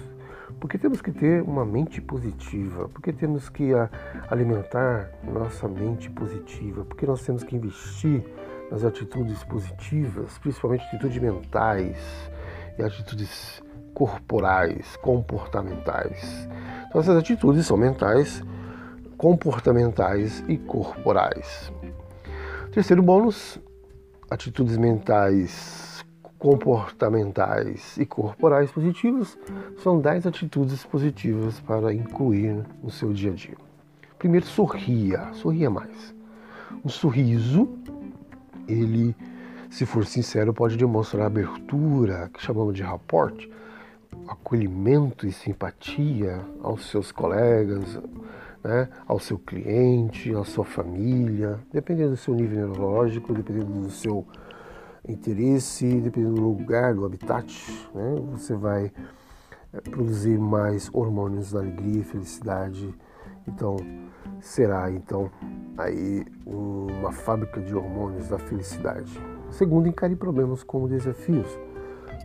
Porque 0.61 0.77
temos 0.77 1.01
que 1.01 1.11
ter 1.11 1.41
uma 1.41 1.65
mente 1.65 2.01
positiva, 2.01 2.87
porque 2.87 3.11
temos 3.11 3.49
que 3.49 3.71
alimentar 4.29 5.11
nossa 5.23 5.67
mente 5.67 6.09
positiva, 6.09 6.85
porque 6.85 7.05
nós 7.05 7.21
temos 7.25 7.43
que 7.43 7.57
investir 7.57 8.23
nas 8.71 8.83
atitudes 8.83 9.43
positivas, 9.43 10.37
principalmente 10.37 10.83
atitudes 10.85 11.17
mentais 11.21 11.97
e 12.77 12.83
atitudes 12.83 13.61
corporais, 13.93 14.95
comportamentais. 14.97 16.47
Então, 16.87 17.01
essas 17.01 17.17
atitudes 17.17 17.65
são 17.65 17.77
mentais, 17.77 18.43
comportamentais 19.17 20.43
e 20.47 20.57
corporais. 20.57 21.71
Terceiro 22.71 23.01
bônus: 23.03 23.59
atitudes 24.29 24.77
mentais, 24.77 26.05
comportamentais 26.37 27.97
e 27.97 28.05
corporais 28.05 28.71
positivas 28.71 29.37
são 29.83 29.99
10 29.99 30.27
atitudes 30.27 30.85
positivas 30.85 31.59
para 31.59 31.93
incluir 31.93 32.65
no 32.81 32.89
seu 32.89 33.11
dia 33.11 33.31
a 33.31 33.35
dia. 33.35 33.57
Primeiro, 34.17 34.45
sorria, 34.45 35.33
sorria 35.33 35.69
mais. 35.69 36.15
Um 36.83 36.89
sorriso, 36.89 37.67
ele, 38.69 39.15
se 39.69 39.85
for 39.85 40.05
sincero, 40.05 40.53
pode 40.53 40.77
demonstrar 40.77 41.25
abertura, 41.25 42.29
que 42.33 42.41
chamamos 42.41 42.75
de 42.75 42.83
rapport, 42.83 43.35
acolhimento 44.27 45.25
e 45.27 45.31
simpatia 45.31 46.41
aos 46.61 46.89
seus 46.89 47.11
colegas, 47.11 47.99
né, 48.63 48.89
ao 49.07 49.19
seu 49.19 49.37
cliente, 49.37 50.33
à 50.35 50.43
sua 50.43 50.65
família, 50.65 51.59
dependendo 51.71 52.11
do 52.11 52.17
seu 52.17 52.33
nível 52.35 52.67
neurológico, 52.67 53.33
dependendo 53.33 53.71
do 53.71 53.89
seu 53.89 54.25
interesse, 55.07 55.99
dependendo 56.01 56.35
do 56.35 56.41
lugar, 56.41 56.93
do 56.93 57.05
habitat, 57.05 57.89
né, 57.95 58.15
você 58.31 58.55
vai 58.55 58.91
eh, 59.73 59.81
produzir 59.81 60.37
mais 60.37 60.89
hormônios 60.93 61.51
da 61.51 61.59
alegria 61.59 62.01
e 62.01 62.03
felicidade. 62.03 62.93
Então, 63.47 63.77
será 64.41 64.91
então 64.91 65.29
aí 65.77 66.25
uma 66.45 67.11
fábrica 67.11 67.61
de 67.61 67.75
hormônios 67.75 68.27
da 68.29 68.37
felicidade. 68.37 69.11
Segundo, 69.51 69.87
encare 69.87 70.15
problemas 70.15 70.63
como 70.63 70.87
desafios 70.87 71.57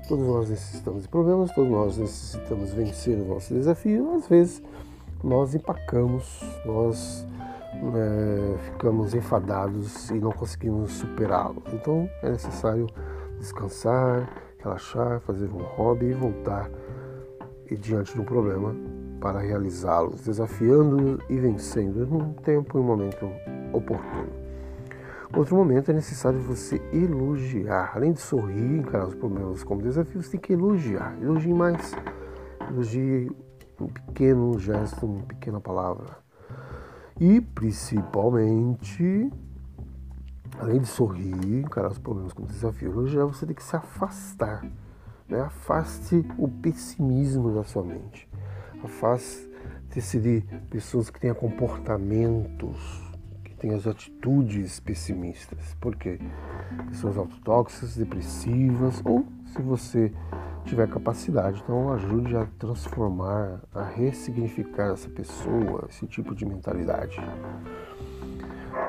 Todos 0.09 0.27
nós 0.27 0.51
necessitamos 0.51 1.05
de 1.05 1.09
problemas, 1.09 1.51
todos 1.53 1.71
nós 1.71 1.97
necessitamos 1.97 2.75
vencer 2.75 3.19
o 3.19 3.25
nosso 3.25 3.55
desafio. 3.55 4.15
Às 4.17 4.29
vezes 4.29 4.63
nós 5.23 5.55
empacamos, 5.55 6.43
nós 6.67 7.27
é, 7.95 8.59
ficamos 8.71 9.15
enfadados 9.15 10.11
e 10.11 10.15
não 10.15 10.31
conseguimos 10.31 10.93
superá-lo. 10.93 11.63
Então 11.73 12.09
é 12.23 12.31
necessário 12.31 12.87
descansar, 13.39 14.29
relaxar, 14.59 15.21
fazer 15.21 15.49
um 15.49 15.63
hobby 15.63 16.07
e 16.07 16.13
voltar 16.13 16.71
e 17.71 17.75
diante 17.75 18.21
um 18.21 18.25
problema 18.25 18.77
para 19.25 19.41
realizá-lo, 19.41 20.15
desafiando 20.23 21.19
e 21.31 21.41
vencendo 21.41 22.07
num 22.07 22.35
tempo 22.35 22.77
e 22.77 22.81
um 22.83 22.85
momento 22.85 23.27
oportuno. 23.73 24.29
Outro 25.35 25.57
momento 25.57 25.91
é 25.91 25.95
necessário 25.95 26.39
você 26.41 26.77
elogiar. 26.93 27.93
Além 27.95 28.13
de 28.13 28.21
sorrir, 28.21 28.81
encarar 28.81 29.07
os 29.07 29.15
problemas 29.15 29.65
como 29.65 29.81
desafios, 29.81 30.29
tem 30.29 30.39
que 30.39 30.53
elogiar. 30.53 31.17
Elogie 31.23 31.55
mais. 31.55 31.95
Elogie 32.69 33.35
um 33.81 33.87
pequeno 33.87 34.59
gesto, 34.59 35.07
uma 35.07 35.23
pequena 35.23 35.59
palavra. 35.59 36.19
E 37.19 37.41
principalmente, 37.41 39.33
além 40.59 40.81
de 40.81 40.87
sorrir, 40.87 41.61
encarar 41.61 41.93
os 41.93 41.99
problemas 41.99 42.35
como 42.35 42.47
desafio, 42.47 42.91
elogiar, 42.91 43.25
você 43.25 43.47
tem 43.47 43.55
que 43.55 43.63
se 43.63 43.75
afastar. 43.75 44.71
Né? 45.27 45.41
Afaste 45.41 46.27
o 46.37 46.47
pessimismo 46.47 47.55
da 47.55 47.65
sua 47.65 47.83
mente. 47.83 48.29
Afaste-se 48.85 50.21
de 50.21 50.45
pessoas 50.71 51.11
que 51.11 51.19
tenham 51.19 51.35
comportamentos 51.35 53.05
tem 53.65 53.73
as 53.73 53.87
atitudes 53.87 54.79
pessimistas. 54.79 55.75
Por 55.81 55.97
quê? 55.97 56.19
Pessoas 56.91 57.17
autotóxicas, 57.17 57.97
depressivas, 57.97 59.01
ou 59.03 59.25
se 59.47 59.63
você 59.63 60.13
tiver 60.67 60.87
capacidade, 60.87 61.63
então 61.65 61.91
ajude 61.95 62.37
a 62.37 62.45
transformar, 62.59 63.63
a 63.75 63.83
ressignificar 63.83 64.93
essa 64.93 65.09
pessoa, 65.09 65.87
esse 65.89 66.07
tipo 66.07 66.35
de 66.35 66.45
mentalidade. 66.45 67.17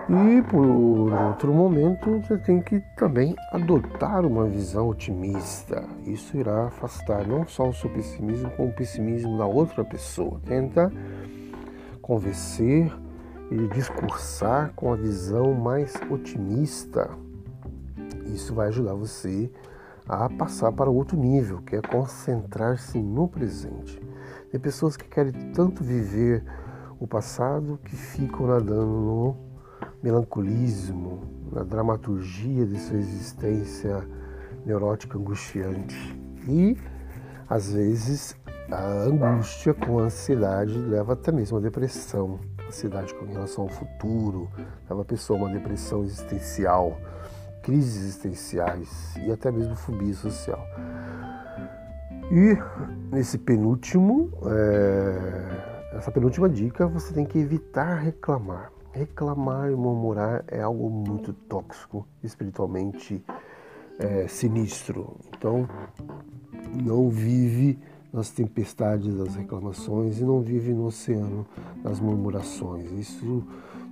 E 0.07 0.39
por 0.43 0.63
outro 0.63 1.51
momento, 1.51 2.19
você 2.19 2.37
tem 2.37 2.61
que 2.61 2.79
também 2.95 3.35
adotar 3.51 4.23
uma 4.23 4.45
visão 4.45 4.89
otimista. 4.89 5.83
Isso 6.05 6.37
irá 6.37 6.67
afastar 6.67 7.25
não 7.27 7.47
só 7.47 7.69
o 7.69 7.73
seu 7.73 7.89
pessimismo, 7.89 8.51
como 8.51 8.69
o 8.69 8.73
pessimismo 8.73 9.35
da 9.35 9.47
outra 9.47 9.83
pessoa. 9.83 10.39
Tenta 10.45 10.91
convencer 12.03 12.93
e 13.49 13.67
discursar 13.69 14.73
com 14.75 14.93
a 14.93 14.95
visão 14.95 15.55
mais 15.55 15.95
otimista. 16.11 17.09
Isso 18.27 18.53
vai 18.53 18.67
ajudar 18.67 18.93
você 18.93 19.49
a 20.07 20.29
passar 20.29 20.71
para 20.71 20.87
outro 20.87 21.17
nível, 21.17 21.63
que 21.63 21.77
é 21.77 21.81
concentrar-se 21.81 22.99
no 23.01 23.27
presente. 23.27 23.99
Tem 24.51 24.59
pessoas 24.59 24.95
que 24.95 25.09
querem 25.09 25.33
tanto 25.51 25.83
viver 25.83 26.43
o 26.99 27.07
passado 27.07 27.79
que 27.83 27.95
ficam 27.95 28.45
nadando 28.45 28.85
no 28.85 29.54
melancolismo, 30.05 31.23
na 31.51 31.63
dramaturgia 31.63 32.63
de 32.63 32.79
sua 32.79 32.97
existência 32.97 34.07
neurótica 34.63 35.17
angustiante. 35.17 36.15
E 36.47 36.77
às 37.49 37.73
vezes 37.73 38.35
a 38.71 38.85
angústia 39.03 39.73
com 39.73 39.97
a 39.97 40.03
ansiedade 40.03 40.77
leva 40.77 41.13
até 41.13 41.31
mesmo 41.31 41.57
à 41.57 41.61
depressão 41.61 42.39
ansiedade 42.67 43.13
com 43.15 43.25
relação 43.25 43.63
ao 43.63 43.69
futuro, 43.69 44.47
leva 44.87 45.01
a 45.01 45.05
pessoa 45.05 45.39
a 45.39 45.43
uma 45.43 45.51
depressão 45.51 46.03
existencial, 46.03 46.99
crises 47.63 48.03
existenciais 48.03 49.15
e 49.17 49.31
até 49.31 49.51
mesmo 49.51 49.75
fobia 49.75 50.13
social. 50.13 50.63
E 52.31 52.57
nesse 53.11 53.39
penúltimo, 53.39 54.31
é, 54.45 55.97
essa 55.97 56.11
penúltima 56.11 56.49
dica, 56.49 56.87
você 56.87 57.13
tem 57.13 57.25
que 57.25 57.39
evitar 57.39 57.95
reclamar. 57.95 58.74
Reclamar 58.95 59.69
e 59.69 59.75
murmurar 59.75 60.45
é 60.47 60.61
algo 60.61 60.89
muito 60.89 61.33
tóxico, 61.33 62.07
espiritualmente 62.23 63.21
é, 63.99 64.25
sinistro. 64.29 65.17
Então, 65.37 65.67
não 66.81 67.09
vive 67.09 67.77
nas 68.13 68.29
tempestades 68.29 69.13
das 69.13 69.35
reclamações 69.35 70.21
e 70.21 70.23
não 70.23 70.39
vive 70.39 70.73
no 70.73 70.85
oceano 70.85 71.45
das 71.83 71.99
murmurações. 71.99 72.89
Isso 72.93 73.43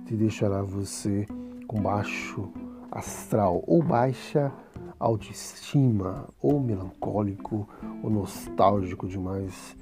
te 0.06 0.16
deixará 0.16 0.62
você 0.62 1.26
com 1.68 1.82
baixo 1.82 2.48
astral 2.90 3.62
ou 3.66 3.82
baixa 3.82 4.50
autoestima, 4.98 6.30
ou 6.40 6.58
melancólico, 6.58 7.68
ou 8.02 8.08
nostálgico 8.08 9.06
demais, 9.06 9.76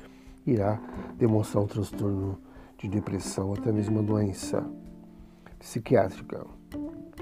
irá 0.44 0.80
demonstrar 1.16 1.62
um 1.62 1.68
transtorno 1.68 2.40
de 2.76 2.88
depressão, 2.88 3.54
até 3.54 3.70
mesmo 3.70 4.00
uma 4.00 4.02
doença 4.02 4.68
psiquiátrica. 5.62 6.44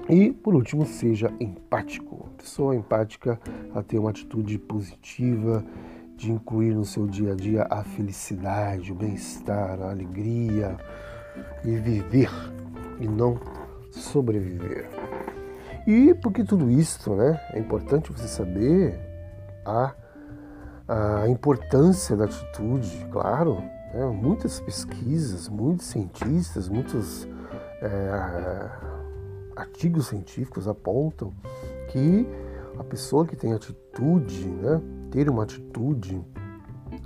E, 0.09 0.33
por 0.33 0.55
último, 0.55 0.85
seja 0.85 1.31
empático. 1.39 2.27
A 2.33 2.41
pessoa 2.41 2.75
empática 2.75 3.39
ela 3.69 3.83
tem 3.83 3.99
uma 3.99 4.09
atitude 4.09 4.57
positiva 4.57 5.63
de 6.17 6.31
incluir 6.31 6.73
no 6.73 6.83
seu 6.83 7.07
dia 7.07 7.33
a 7.33 7.35
dia 7.35 7.67
a 7.69 7.83
felicidade, 7.83 8.91
o 8.91 8.95
bem-estar, 8.95 9.79
a 9.81 9.91
alegria 9.91 10.77
e 11.63 11.75
viver 11.77 12.29
e 12.99 13.07
não 13.07 13.39
sobreviver. 13.91 14.89
E 15.87 16.13
porque 16.15 16.43
tudo 16.43 16.69
isso, 16.69 17.15
né, 17.15 17.39
é 17.53 17.59
importante 17.59 18.11
você 18.11 18.27
saber 18.27 18.99
a 19.65 19.95
a 20.87 21.29
importância 21.29 22.17
da 22.17 22.25
atitude, 22.25 23.07
claro, 23.09 23.63
né? 23.93 24.05
muitas 24.07 24.59
pesquisas, 24.59 25.47
muitos 25.47 25.85
cientistas, 25.85 26.67
muitos 26.67 27.25
é, 27.81 28.69
artigos 29.55 30.07
científicos 30.07 30.67
apontam 30.67 31.33
que 31.89 32.27
a 32.77 32.83
pessoa 32.83 33.25
que 33.25 33.35
tem 33.35 33.53
atitude, 33.53 34.47
né, 34.47 34.81
ter 35.11 35.29
uma 35.29 35.43
atitude 35.43 36.23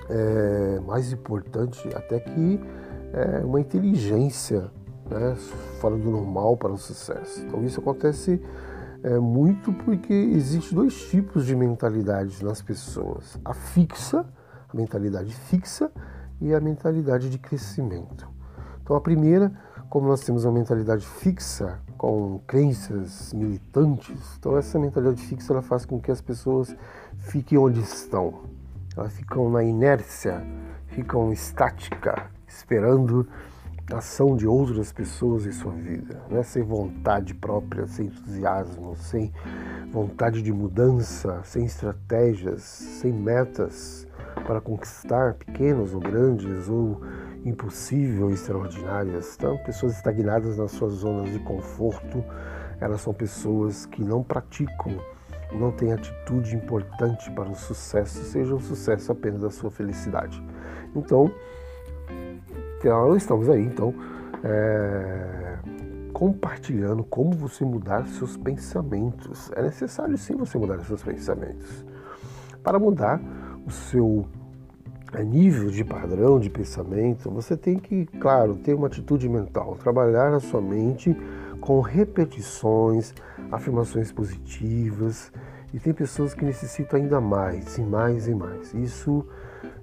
é 0.10 0.80
mais 0.82 1.12
importante 1.12 1.88
até 1.96 2.20
que 2.20 2.60
é, 3.14 3.46
uma 3.46 3.60
inteligência 3.60 4.72
né, 5.10 5.36
fora 5.80 5.96
do 5.98 6.10
normal 6.10 6.58
para 6.58 6.72
o 6.72 6.78
sucesso. 6.78 7.42
Então 7.42 7.64
isso 7.64 7.80
acontece 7.80 8.42
é, 9.04 9.20
muito 9.20 9.72
porque 9.72 10.14
existe 10.14 10.74
dois 10.74 10.96
tipos 11.10 11.46
de 11.46 11.56
mentalidades 11.56 12.42
nas 12.42 12.62
pessoas: 12.62 13.40
a 13.44 13.54
fixa, 13.54 14.26
a 14.70 14.76
mentalidade 14.76 15.34
fixa 15.34 15.92
e 16.42 16.54
a 16.54 16.60
mentalidade 16.60 17.30
de 17.30 17.38
crescimento. 17.38 18.28
Então 18.82 18.96
a 18.96 19.02
primeira, 19.02 19.52
como 19.96 20.10
nós 20.10 20.26
temos 20.26 20.44
uma 20.44 20.52
mentalidade 20.52 21.08
fixa 21.08 21.80
com 21.98 22.42
crenças 22.46 23.32
militantes, 23.32 24.36
então 24.38 24.58
essa 24.58 24.78
mentalidade 24.78 25.22
fixa 25.22 25.54
ela 25.54 25.62
faz 25.62 25.86
com 25.86 26.02
que 26.02 26.12
as 26.12 26.20
pessoas 26.20 26.76
fiquem 27.18 27.58
onde 27.58 27.80
estão. 27.80 28.42
Elas 28.98 29.14
ficam 29.14 29.50
na 29.50 29.64
inércia, 29.64 30.46
ficam 30.88 31.32
estática, 31.32 32.30
esperando 32.46 33.26
a 33.90 34.00
ação 34.00 34.36
de 34.36 34.46
outras 34.46 34.92
pessoas 34.92 35.46
em 35.46 35.54
sua 35.54 35.72
vida, 35.72 36.22
né? 36.30 36.44
sem 36.44 36.62
vontade 36.62 37.34
própria, 37.34 37.88
sem 37.88 38.08
entusiasmo, 38.08 38.98
sem 38.98 39.32
vontade 39.94 40.42
de 40.42 40.52
mudança, 40.52 41.40
sem 41.46 41.64
estratégias, 41.64 42.64
sem 42.64 43.14
metas 43.14 44.06
para 44.46 44.60
conquistar, 44.60 45.36
pequenas 45.36 45.94
ou 45.94 46.02
grandes, 46.02 46.68
ou 46.68 47.00
impossível 47.46 48.32
extraordinárias. 48.32 49.36
Então, 49.38 49.58
pessoas 49.60 49.94
estagnadas 49.94 50.58
nas 50.58 50.72
suas 50.72 50.94
zonas 50.94 51.32
de 51.32 51.40
conforto, 51.40 52.24
elas 52.82 53.02
são 53.02 53.14
pessoas 53.14 53.86
que 53.86 54.04
não 54.04 54.24
praticam, 54.24 55.00
não 55.54 55.72
têm 55.72 55.94
atitude 55.94 56.56
importante 56.56 57.32
para 57.32 57.48
o 57.48 57.56
sucesso, 57.56 58.24
seja 58.24 58.56
o 58.56 58.60
sucesso 58.60 59.12
apenas 59.12 59.42
da 59.42 59.52
sua 59.52 59.70
felicidade. 59.70 60.44
Então, 60.96 61.32
então 62.80 63.16
estamos 63.16 63.48
aí, 63.48 63.64
então, 63.64 63.94
é, 64.44 65.58
compartilhando 66.12 67.04
como 67.04 67.32
você 67.32 67.64
mudar 67.64 68.08
seus 68.08 68.36
pensamentos. 68.38 69.52
É 69.56 69.62
necessário 69.62 70.18
sim 70.18 70.36
você 70.36 70.58
mudar 70.58 70.80
seus 70.80 71.04
pensamentos. 71.04 71.86
Para 72.64 72.80
mudar 72.80 73.22
o 73.66 73.72
seu 73.72 74.26
a 75.16 75.24
nível 75.24 75.70
de 75.70 75.84
padrão 75.84 76.40
de 76.40 76.50
pensamento, 76.50 77.32
você 77.32 77.56
tem 77.56 77.80
que, 77.80 78.06
claro, 78.20 78.56
ter 78.56 78.74
uma 78.74 78.88
atitude 78.88 79.30
mental, 79.30 79.76
trabalhar 79.76 80.30
na 80.30 80.42
sua 80.42 80.62
mente 80.62 81.16
com 81.62 81.80
repetições, 81.80 83.14
afirmações 83.52 84.12
positivas. 84.12 85.32
E 85.74 85.80
tem 85.80 85.94
pessoas 85.94 86.34
que 86.34 86.44
necessitam 86.44 87.00
ainda 87.00 87.20
mais, 87.20 87.78
e 87.78 87.82
mais 87.82 88.28
e 88.28 88.36
mais. 88.36 88.74
Isso 88.74 89.26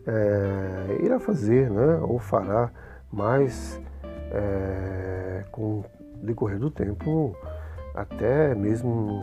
é, 0.07 0.99
irá 1.03 1.19
fazer, 1.19 1.71
né, 1.71 1.99
ou 2.03 2.19
fará 2.19 2.71
mais 3.11 3.81
é, 4.31 5.45
com 5.51 5.81
o 5.81 5.85
decorrer 6.23 6.59
do 6.59 6.71
tempo 6.71 7.35
até 7.95 8.55
mesmo 8.55 9.23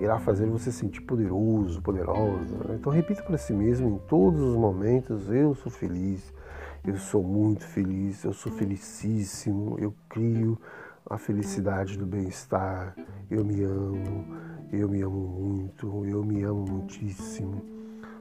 irá 0.00 0.18
fazer 0.18 0.46
você 0.46 0.70
sentir 0.70 1.00
poderoso, 1.02 1.80
poderosa. 1.80 2.56
Né? 2.64 2.76
Então 2.78 2.92
repita 2.92 3.22
para 3.22 3.38
si 3.38 3.52
mesmo 3.52 3.88
em 3.88 3.98
todos 4.06 4.40
os 4.40 4.56
momentos: 4.56 5.30
eu 5.30 5.54
sou 5.54 5.70
feliz, 5.70 6.32
eu 6.86 6.96
sou 6.96 7.22
muito 7.22 7.64
feliz, 7.64 8.24
eu 8.24 8.32
sou 8.32 8.52
felicíssimo, 8.52 9.76
eu 9.78 9.94
crio 10.08 10.58
a 11.08 11.16
felicidade 11.16 11.96
do 11.96 12.04
bem-estar, 12.04 12.94
eu 13.30 13.44
me 13.44 13.62
amo, 13.62 14.26
eu 14.70 14.88
me 14.88 15.00
amo 15.00 15.26
muito, 15.26 16.04
eu 16.04 16.22
me 16.22 16.42
amo 16.42 16.64
muitíssimo. 16.68 17.62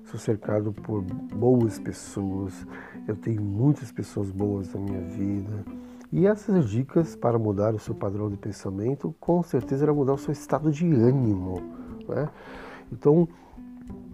Sou 0.06 0.18
cercado 0.18 0.72
por 0.72 1.02
boas 1.02 1.78
pessoas, 1.80 2.66
eu 3.06 3.16
tenho 3.18 3.42
muitas 3.42 3.92
pessoas 3.92 4.32
boas 4.32 4.74
na 4.74 4.80
minha 4.80 5.02
vida 5.02 5.66
e 6.12 6.26
essas 6.26 6.70
dicas 6.70 7.15
para 7.15 7.38
mudar 7.38 7.76
o 7.76 7.80
seu 7.80 7.93
padrão 7.93 8.30
de 8.30 8.38
pensamento, 8.38 9.13
com 9.20 9.43
certeza 9.43 9.84
irá 9.84 9.93
mudar 9.93 10.13
o 10.13 10.17
seu 10.17 10.32
estado 10.32 10.72
de 10.72 10.86
ânimo. 10.86 11.62
Né? 12.08 12.30
Então, 12.91 13.28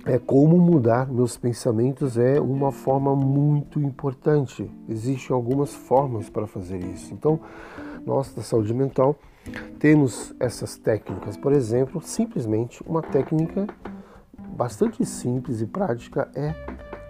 é 0.06 0.17
como 0.17 0.58
mudar 0.58 1.08
meus 1.08 1.38
pensamentos 1.38 2.17
é 2.17 2.39
uma 2.39 2.71
forma 2.71 3.15
muito 3.15 3.79
importante. 3.79 4.69
Existem 4.89 5.34
algumas 5.34 5.73
formas 5.73 6.29
para 6.29 6.47
fazer 6.47 6.79
isso. 6.79 7.13
Então, 7.13 7.39
nós 8.06 8.34
da 8.34 8.41
saúde 8.41 8.73
mental 8.73 9.15
temos 9.79 10.34
essas 10.39 10.77
técnicas. 10.77 11.38
Por 11.38 11.53
exemplo, 11.53 12.01
simplesmente 12.01 12.82
uma 12.86 13.01
técnica 13.01 13.67
bastante 14.58 15.06
simples 15.06 15.62
e 15.62 15.67
prática 15.67 16.29
é 16.36 16.53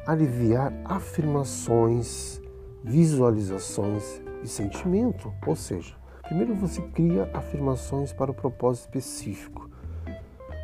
aliviar 0.05 0.73
afirmações, 0.85 2.41
visualizações 2.83 4.22
e 4.43 4.47
sentimento. 4.47 5.33
Ou 5.45 5.55
seja, 5.55 5.95
primeiro 6.23 6.53
você 6.53 6.81
cria 6.81 7.29
afirmações 7.33 8.11
para 8.11 8.31
o 8.31 8.33
propósito 8.33 8.85
específico. 8.85 9.69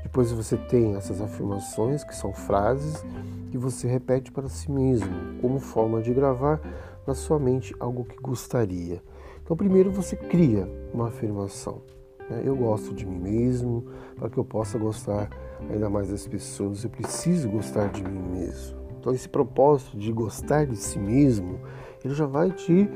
Depois 0.03 0.31
você 0.31 0.57
tem 0.57 0.95
essas 0.95 1.21
afirmações, 1.21 2.03
que 2.03 2.15
são 2.15 2.33
frases, 2.33 3.05
que 3.51 3.57
você 3.57 3.87
repete 3.87 4.31
para 4.31 4.49
si 4.49 4.71
mesmo, 4.71 5.39
como 5.41 5.59
forma 5.59 6.01
de 6.01 6.13
gravar 6.13 6.59
na 7.05 7.13
sua 7.13 7.39
mente 7.39 7.75
algo 7.79 8.03
que 8.03 8.17
gostaria. 8.17 9.03
Então, 9.43 9.55
primeiro 9.55 9.91
você 9.91 10.15
cria 10.15 10.67
uma 10.93 11.07
afirmação. 11.07 11.81
Né? 12.29 12.43
Eu 12.45 12.55
gosto 12.55 12.93
de 12.93 13.05
mim 13.05 13.19
mesmo, 13.19 13.85
para 14.15 14.29
que 14.29 14.37
eu 14.37 14.45
possa 14.45 14.77
gostar 14.77 15.29
ainda 15.69 15.89
mais 15.89 16.09
das 16.09 16.27
pessoas, 16.27 16.83
eu 16.83 16.89
preciso 16.89 17.49
gostar 17.49 17.89
de 17.89 18.03
mim 18.03 18.39
mesmo. 18.39 18.77
Então, 18.99 19.13
esse 19.13 19.27
propósito 19.27 19.97
de 19.97 20.11
gostar 20.11 20.65
de 20.65 20.75
si 20.75 20.99
mesmo, 20.99 21.59
ele 22.03 22.13
já 22.13 22.25
vai 22.25 22.51
te 22.51 22.89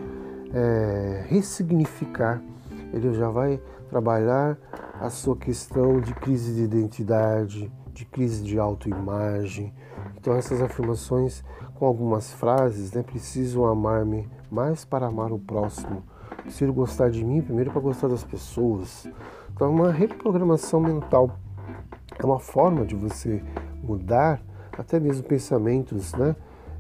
é, 0.54 1.26
ressignificar, 1.28 2.42
ele 2.94 3.14
já 3.14 3.30
vai 3.30 3.60
trabalhar 3.90 4.58
a 5.00 5.10
sua 5.10 5.36
questão 5.36 6.00
de 6.00 6.14
crise 6.14 6.54
de 6.54 6.62
identidade, 6.64 7.72
de 7.92 8.06
crise 8.06 8.44
de 8.44 8.58
autoimagem. 8.60 9.74
Então 10.18 10.34
essas 10.36 10.62
afirmações 10.62 11.44
com 11.76 11.86
algumas 11.86 12.32
frases, 12.32 12.94
né, 12.94 13.04
preciso 13.04 13.66
amar-me 13.66 14.30
mais 14.50 14.86
para 14.86 15.08
amar 15.08 15.32
o 15.32 15.40
próximo. 15.40 16.04
Preciso 16.44 16.72
gostar 16.74 17.10
de 17.10 17.24
mim 17.24 17.42
primeiro 17.42 17.72
para 17.72 17.82
gostar 17.82 18.08
das 18.08 18.24
pessoas. 18.24 19.08
Então 19.52 19.68
é 19.68 19.70
uma 19.70 19.92
reprogramação 19.92 20.80
mental. 20.80 21.38
É 22.18 22.26
uma 22.26 22.40
forma 22.40 22.86
de 22.86 22.96
você 22.96 23.44
mudar 23.84 24.42
até 24.78 25.00
mesmo 25.00 25.24
pensamentos, 25.24 26.14
né? 26.14 26.36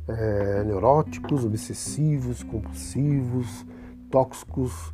É, 0.07 0.63
neuróticos, 0.63 1.45
obsessivos, 1.45 2.43
compulsivos, 2.43 3.65
tóxicos 4.09 4.93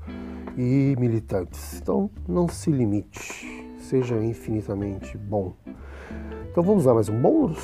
e 0.58 0.95
militantes. 1.00 1.80
Então, 1.82 2.10
não 2.28 2.48
se 2.48 2.72
limite, 2.72 3.67
seja 3.80 4.15
infinitamente 4.24 5.17
bom. 5.17 5.54
Então, 6.52 6.63
vamos 6.63 6.86
lá 6.86 6.93
mais 6.93 7.10
um 7.10 7.22
bônus? 7.22 7.60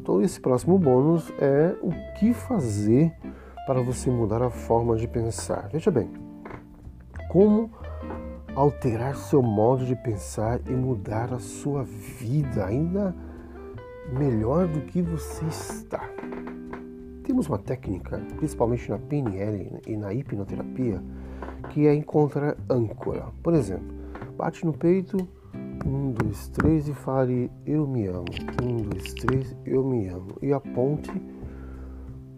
Então, 0.00 0.22
esse 0.22 0.40
próximo 0.40 0.78
bônus 0.78 1.30
é 1.38 1.76
o 1.82 1.90
que 2.18 2.32
fazer 2.32 3.12
para 3.66 3.82
você 3.82 4.10
mudar 4.10 4.42
a 4.42 4.50
forma 4.50 4.96
de 4.96 5.06
pensar. 5.06 5.68
Veja 5.70 5.90
bem, 5.90 6.10
como 7.28 7.70
alterar 8.54 9.14
seu 9.16 9.42
modo 9.42 9.84
de 9.84 9.94
pensar 9.94 10.60
e 10.66 10.72
mudar 10.72 11.32
a 11.32 11.38
sua 11.38 11.84
vida 11.84 12.64
ainda 12.64 13.14
melhor 14.12 14.66
do 14.66 14.80
que 14.80 15.02
você 15.02 15.44
está. 15.44 16.08
Temos 17.28 17.46
uma 17.46 17.58
técnica, 17.58 18.18
principalmente 18.38 18.88
na 18.88 18.98
PNL 18.98 19.82
e 19.86 19.98
na 19.98 20.14
hipnoterapia, 20.14 21.02
que 21.68 21.86
é 21.86 21.94
encontrar 21.94 22.56
âncora. 22.70 23.26
Por 23.42 23.52
exemplo, 23.52 23.86
bate 24.34 24.64
no 24.64 24.72
peito, 24.72 25.18
um, 25.84 26.10
dois, 26.10 26.48
três 26.48 26.88
e 26.88 26.94
fale 26.94 27.50
eu 27.66 27.86
me 27.86 28.06
amo. 28.06 28.24
Um, 28.62 28.78
dois, 28.78 29.12
três, 29.12 29.54
eu 29.66 29.84
me 29.84 30.08
amo. 30.08 30.38
E 30.40 30.54
aponte 30.54 31.12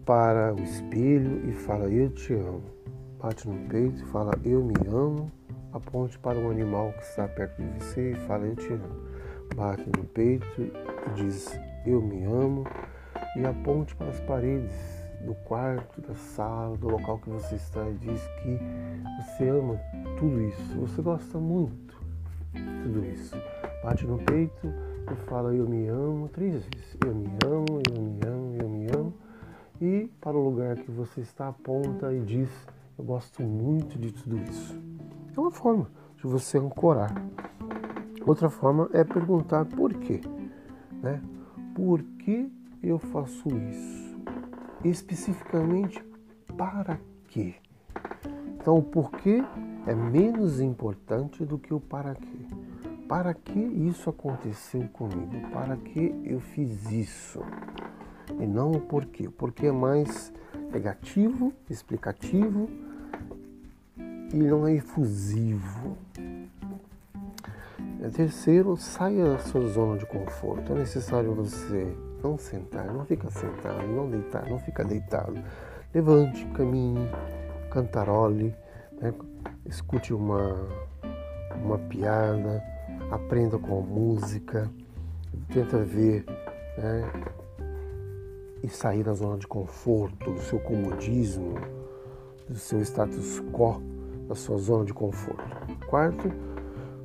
para 0.05 0.53
o 0.53 0.61
espelho 0.61 1.49
e 1.49 1.53
fala 1.53 1.85
eu 1.89 2.09
te 2.09 2.33
amo. 2.33 2.63
Bate 3.17 3.47
no 3.47 3.69
peito 3.69 4.03
e 4.03 4.05
fala 4.07 4.33
eu 4.43 4.61
me 4.61 4.75
amo. 4.89 5.31
Aponte 5.71 6.19
para 6.19 6.37
um 6.37 6.51
animal 6.51 6.91
que 6.91 7.03
está 7.03 7.29
perto 7.29 7.61
de 7.61 7.79
você 7.79 8.11
e 8.11 8.15
fala 8.27 8.45
eu 8.45 8.57
te 8.57 8.67
amo. 8.73 8.89
Bate 9.55 9.85
no 9.85 10.03
peito 10.03 10.45
e 10.61 10.69
diz 11.15 11.57
eu 11.85 12.01
me 12.01 12.25
amo 12.25 12.65
e 13.35 13.45
aponte 13.45 13.95
para 13.95 14.09
as 14.09 14.19
paredes 14.21 14.73
do 15.25 15.35
quarto, 15.45 16.01
da 16.01 16.15
sala, 16.15 16.75
do 16.77 16.89
local 16.89 17.19
que 17.19 17.29
você 17.29 17.55
está 17.55 17.87
e 17.87 17.93
diz 17.95 18.21
que 18.41 18.59
você 19.21 19.49
ama 19.49 19.79
tudo 20.17 20.41
isso, 20.41 20.79
você 20.79 21.01
gosta 21.01 21.37
muito 21.37 22.01
de 22.53 22.83
tudo 22.83 23.05
isso. 23.05 23.35
Bate 23.83 24.05
no 24.05 24.17
peito 24.17 24.67
e 25.11 25.15
fala 25.27 25.53
eu 25.53 25.67
me 25.67 25.87
amo 25.87 26.27
três 26.29 26.53
vezes. 26.53 26.97
Eu 27.05 27.15
me 27.15 27.29
amo, 27.45 27.81
eu 27.89 28.01
me 28.01 28.19
amo, 28.25 28.55
eu 28.61 28.69
me 28.69 28.87
amo. 28.95 29.13
E 29.79 30.11
para 30.19 30.37
o 30.37 30.43
lugar 30.43 30.75
que 30.75 30.91
você 30.91 31.21
está, 31.21 31.47
aponta 31.47 32.13
e 32.13 32.21
diz 32.21 32.49
eu 32.97 33.05
gosto 33.05 33.41
muito 33.41 33.97
de 33.97 34.11
tudo 34.11 34.37
isso. 34.37 34.79
É 35.35 35.39
uma 35.39 35.51
forma 35.51 35.89
de 36.17 36.27
você 36.27 36.57
ancorar. 36.57 37.11
Outra 38.25 38.49
forma 38.49 38.89
é 38.93 39.03
perguntar 39.03 39.65
por 39.65 39.93
quê. 39.95 40.21
Né? 41.01 41.19
Por 41.73 42.03
que 42.19 42.51
eu 42.83 42.97
faço 42.97 43.47
isso? 43.49 44.17
Especificamente 44.83 46.03
para 46.57 46.99
quê? 47.27 47.55
Então, 48.55 48.77
o 48.77 48.83
porquê 48.83 49.43
é 49.85 49.93
menos 49.93 50.59
importante 50.59 51.45
do 51.45 51.57
que 51.57 51.73
o 51.73 51.79
para 51.79 52.15
quê. 52.15 52.45
Para 53.07 53.33
que 53.33 53.59
isso 53.59 54.09
aconteceu 54.09 54.87
comigo? 54.93 55.49
Para 55.51 55.75
que 55.75 56.15
eu 56.23 56.39
fiz 56.39 56.91
isso? 56.91 57.41
E 58.39 58.45
não 58.45 58.71
o 58.71 58.79
porquê. 58.79 59.27
O 59.27 59.31
porquê 59.31 59.67
é 59.67 59.71
mais 59.71 60.31
negativo, 60.71 61.53
explicativo 61.69 62.69
e 64.33 64.37
não 64.37 64.65
é 64.67 64.75
efusivo. 64.75 65.97
Terceiro, 68.13 68.75
saia 68.77 69.25
da 69.25 69.39
sua 69.39 69.67
zona 69.67 69.97
de 69.97 70.05
conforto. 70.05 70.73
É 70.73 70.75
necessário 70.75 71.33
você 71.33 71.95
não 72.23 72.37
sentar, 72.37 72.85
não 72.85 73.05
fica 73.05 73.29
sentado, 73.29 73.85
não 73.87 74.09
deitar, 74.09 74.49
não 74.49 74.59
fica 74.59 74.83
deitado. 74.83 75.41
Levante, 75.93 76.45
caminhe, 76.53 77.09
cantarole, 77.69 78.55
né? 78.99 79.13
escute 79.65 80.13
uma, 80.13 80.55
uma 81.63 81.77
piada, 81.77 82.63
aprenda 83.11 83.57
com 83.57 83.79
a 83.79 83.81
música, 83.81 84.69
tenta 85.53 85.77
ver 85.77 86.25
né? 86.77 87.11
e 88.63 88.69
sair 88.69 89.03
da 89.03 89.13
zona 89.13 89.37
de 89.37 89.47
conforto, 89.47 90.31
do 90.31 90.41
seu 90.41 90.59
comodismo, 90.59 91.55
do 92.47 92.57
seu 92.57 92.81
status 92.81 93.41
quo, 93.51 93.81
da 94.27 94.35
sua 94.35 94.57
zona 94.57 94.85
de 94.85 94.93
conforto. 94.93 95.43
Quarto, 95.87 96.31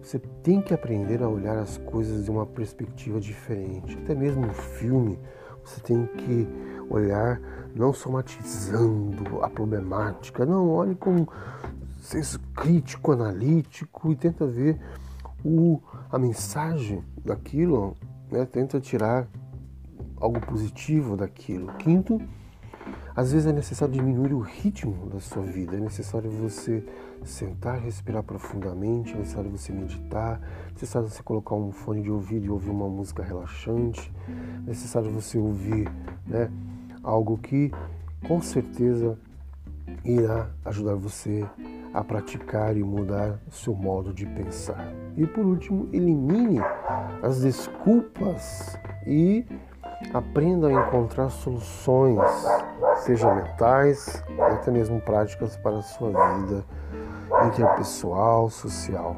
você 0.07 0.21
tem 0.21 0.63
que 0.63 0.73
aprender 0.73 1.21
a 1.21 1.29
olhar 1.29 1.59
as 1.59 1.79
coisas 1.79 2.25
de 2.25 2.31
uma 2.31 2.47
perspectiva 2.47 3.21
diferente. 3.21 3.99
Até 4.05 4.15
mesmo 4.15 4.47
no 4.47 4.55
filme, 4.55 5.19
você 5.65 5.81
tem 5.81 6.07
que 6.07 6.47
olhar 6.89 7.41
não 7.75 7.93
somatizando 7.93 9.43
a 9.43 9.51
problemática, 9.51 10.47
não, 10.47 10.71
olhe 10.71 10.95
com 10.95 11.27
senso 12.01 12.39
crítico, 12.55 13.11
analítico 13.11 14.13
e 14.13 14.15
tenta 14.15 14.47
ver 14.47 14.81
o, 15.45 15.81
a 16.09 16.17
mensagem 16.21 17.03
daquilo, 17.25 17.97
né? 18.31 18.47
tenta 18.47 18.81
tirar 18.81 19.27
algo 20.21 20.41
positivo 20.41 21.17
daquilo. 21.17 21.73
Quinto, 21.79 22.23
às 23.17 23.33
vezes 23.33 23.47
é 23.47 23.53
necessário 23.53 23.95
diminuir 23.95 24.35
o 24.35 24.41
ritmo 24.41 25.09
da 25.09 25.19
sua 25.19 25.43
vida, 25.43 25.75
é 25.75 25.81
necessário 25.81 26.31
você 26.31 26.85
sentar, 27.25 27.81
respirar 27.81 28.23
profundamente, 28.23 29.15
é 29.15 29.17
necessário 29.17 29.51
você 29.51 29.73
meditar, 29.73 30.39
é 30.69 30.73
necessário 30.73 31.09
você 31.09 31.23
colocar 31.23 31.55
um 31.55 31.73
fone 31.73 32.03
de 32.03 32.11
ouvido 32.11 32.45
e 32.45 32.51
ouvir 32.51 32.69
uma 32.69 32.89
música 32.89 33.23
relaxante, 33.23 34.13
é 34.29 34.69
necessário 34.69 35.11
você 35.11 35.39
ouvir 35.39 35.91
né, 36.27 36.51
algo 37.03 37.39
que 37.39 37.73
com 38.29 38.43
certeza 38.43 39.19
irá 40.05 40.51
ajudar 40.67 40.95
você 40.95 41.47
a 41.95 42.05
praticar 42.05 42.77
e 42.77 42.85
mudar 42.85 43.41
seu 43.51 43.75
modo 43.75 44.13
de 44.13 44.27
pensar. 44.27 44.93
E 45.17 45.27
por 45.27 45.47
último, 45.47 45.89
elimine 45.91 46.61
as 47.23 47.41
desculpas 47.41 48.77
e 49.07 49.47
aprenda 50.13 50.69
a 50.69 50.73
encontrar 50.73 51.31
soluções, 51.31 52.21
seja 52.99 53.35
mentais, 53.35 54.23
até 54.53 54.71
mesmo 54.71 55.01
práticas 55.01 55.57
para 55.57 55.79
a 55.79 55.83
sua 55.83 56.09
vida 56.37 56.65
interpessoal, 57.47 58.49
social. 58.49 59.17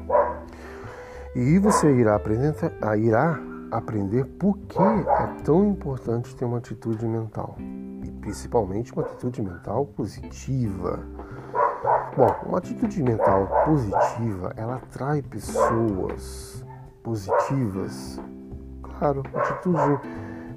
E 1.35 1.59
você 1.59 1.91
irá 1.91 2.15
aprender, 2.15 2.55
irá 2.97 3.39
aprender 3.71 4.25
por 4.25 4.57
que 4.57 4.81
é 4.81 5.43
tão 5.43 5.67
importante 5.67 6.35
ter 6.35 6.45
uma 6.45 6.57
atitude 6.57 7.05
mental, 7.07 7.55
e 8.03 8.11
principalmente 8.19 8.93
uma 8.93 9.03
atitude 9.03 9.41
mental 9.41 9.85
positiva. 9.85 10.99
Bom, 12.17 12.35
uma 12.47 12.57
atitude 12.57 13.01
mental 13.03 13.47
positiva, 13.65 14.53
ela 14.57 14.75
atrai 14.75 15.21
pessoas 15.21 16.65
positivas. 17.03 18.19
Claro, 18.81 19.23
atitude 19.33 19.99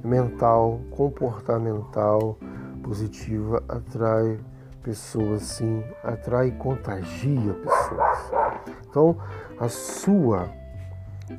mental, 0.04 0.80
comportamental 0.90 2.36
positiva 2.82 3.62
atrai 3.68 4.40
pessoas 4.82 5.42
sim, 5.42 5.82
atrai 6.02 6.48
e 6.48 6.52
contagia 6.52 7.54
pessoas. 7.54 8.18
Então, 8.88 9.16
a 9.58 9.68
sua 9.68 10.50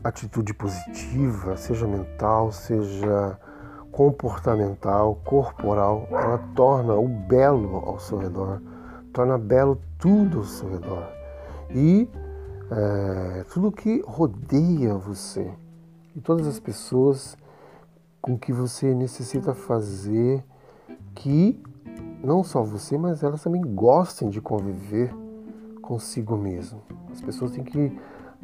atitude 0.04 0.54
positiva, 0.54 1.58
seja 1.58 1.86
mental, 1.86 2.52
seja 2.52 3.38
comportamental, 3.92 5.20
corporal, 5.24 6.08
ela 6.10 6.40
torna 6.56 6.96
o 6.96 7.08
belo 7.08 7.78
ao 7.86 8.00
seu 8.00 8.18
redor, 8.18 8.62
torna 9.12 9.38
belo 9.38 9.80
tudo 10.00 10.40
ao 10.40 10.44
seu 10.46 10.70
redor. 10.70 11.08
E 11.70 12.10
é, 12.72 13.46
tudo 13.54 13.72
que 13.72 14.02
rodeia 14.08 14.96
você. 14.96 15.52
E 16.16 16.22
todas 16.22 16.48
as 16.48 16.60
pessoas 16.60 17.38
com 18.24 18.38
que 18.38 18.54
você 18.54 18.96
necessita 18.96 19.54
fazer 19.54 20.42
que 21.14 21.62
não 22.24 22.42
só 22.42 22.64
você, 22.64 22.98
mas 22.98 23.22
elas 23.22 23.44
também 23.44 23.62
gostem 23.62 24.30
de 24.30 24.40
conviver 24.40 25.14
consigo 25.82 26.38
mesmo. 26.38 26.82
As 27.12 27.20
pessoas 27.20 27.52
têm 27.52 27.66
que 27.66 28.00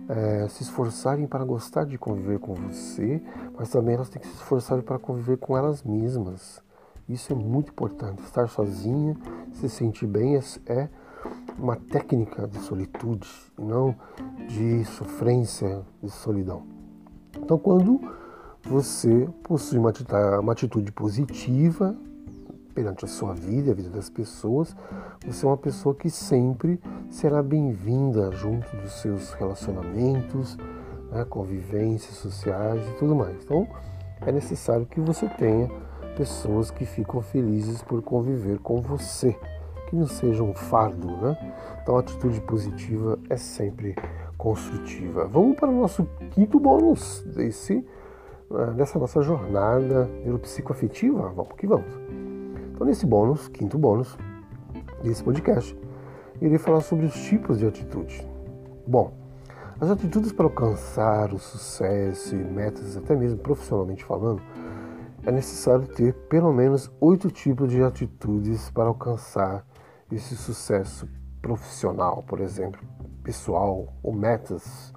é, 0.09 0.49
se 0.49 0.63
esforçarem 0.63 1.25
para 1.25 1.45
gostar 1.45 1.85
de 1.85 1.97
conviver 1.97 2.39
com 2.39 2.53
você, 2.55 3.23
mas 3.57 3.69
também 3.69 3.95
elas 3.95 4.09
têm 4.09 4.21
que 4.21 4.27
se 4.27 4.33
esforçarem 4.33 4.83
para 4.83 4.99
conviver 4.99 5.37
com 5.37 5.57
elas 5.57 5.81
mesmas. 5.81 6.61
Isso 7.07 7.31
é 7.31 7.35
muito 7.35 7.71
importante. 7.71 8.21
Estar 8.21 8.49
sozinha, 8.49 9.15
se 9.53 9.69
sentir 9.69 10.07
bem 10.07 10.35
é, 10.35 10.41
é 10.65 10.89
uma 11.57 11.77
técnica 11.77 12.45
de 12.49 12.59
solitude, 12.59 13.29
não 13.57 13.95
de 14.45 14.83
sofrência, 14.83 15.83
de 16.03 16.11
solidão. 16.11 16.63
Então, 17.37 17.57
quando 17.57 18.18
você 18.63 19.27
possui 19.43 19.79
uma 19.79 20.51
atitude 20.51 20.91
positiva 20.91 21.95
perante 22.73 23.03
a 23.03 23.07
sua 23.07 23.33
vida 23.33 23.71
a 23.71 23.73
vida 23.73 23.89
das 23.89 24.09
pessoas, 24.09 24.75
você 25.25 25.45
é 25.45 25.49
uma 25.49 25.57
pessoa 25.57 25.93
que 25.93 26.09
sempre 26.09 26.79
será 27.09 27.43
bem-vinda 27.43 28.31
junto 28.31 28.73
dos 28.77 29.01
seus 29.01 29.33
relacionamentos, 29.33 30.57
né, 31.11 31.25
convivências 31.25 32.15
sociais 32.15 32.81
e 32.87 32.93
tudo 32.93 33.15
mais. 33.15 33.35
Então, 33.43 33.67
é 34.21 34.31
necessário 34.31 34.85
que 34.85 35.01
você 35.01 35.27
tenha 35.27 35.69
pessoas 36.15 36.71
que 36.71 36.85
ficam 36.85 37.21
felizes 37.21 37.81
por 37.81 38.01
conviver 38.01 38.59
com 38.59 38.81
você, 38.81 39.37
que 39.89 39.95
não 39.95 40.07
seja 40.07 40.43
um 40.43 40.53
fardo, 40.53 41.07
né? 41.17 41.37
Então, 41.81 41.97
a 41.97 41.99
atitude 41.99 42.39
positiva 42.41 43.17
é 43.29 43.35
sempre 43.35 43.95
construtiva. 44.37 45.27
Vamos 45.27 45.57
para 45.57 45.69
o 45.69 45.81
nosso 45.81 46.07
quinto 46.31 46.59
bônus 46.59 47.23
desse 47.25 47.85
nessa 48.75 48.97
nossa 48.97 49.21
jornada 49.21 50.05
neuropsicoafetiva. 50.23 51.29
Vamos 51.29 51.53
que 51.57 51.67
vamos. 51.67 51.93
Então, 52.73 52.87
nesse 52.87 53.05
bônus, 53.05 53.47
quinto 53.47 53.77
bônus 53.77 54.17
desse 55.03 55.23
podcast, 55.23 55.77
irei 56.41 56.57
falar 56.57 56.81
sobre 56.81 57.05
os 57.05 57.13
tipos 57.13 57.59
de 57.59 57.67
atitude. 57.67 58.27
Bom, 58.87 59.13
as 59.79 59.89
atitudes 59.89 60.31
para 60.31 60.45
alcançar 60.45 61.33
o 61.33 61.39
sucesso 61.39 62.35
e 62.35 62.43
metas, 62.43 62.97
até 62.97 63.15
mesmo 63.15 63.39
profissionalmente 63.39 64.03
falando, 64.03 64.41
é 65.25 65.31
necessário 65.31 65.87
ter 65.87 66.13
pelo 66.13 66.51
menos 66.51 66.91
oito 66.99 67.29
tipos 67.29 67.69
de 67.69 67.83
atitudes 67.83 68.69
para 68.69 68.85
alcançar 68.85 69.65
esse 70.11 70.35
sucesso 70.35 71.07
profissional, 71.41 72.23
por 72.27 72.39
exemplo, 72.39 72.81
pessoal 73.23 73.93
ou 74.01 74.13
metas. 74.13 74.93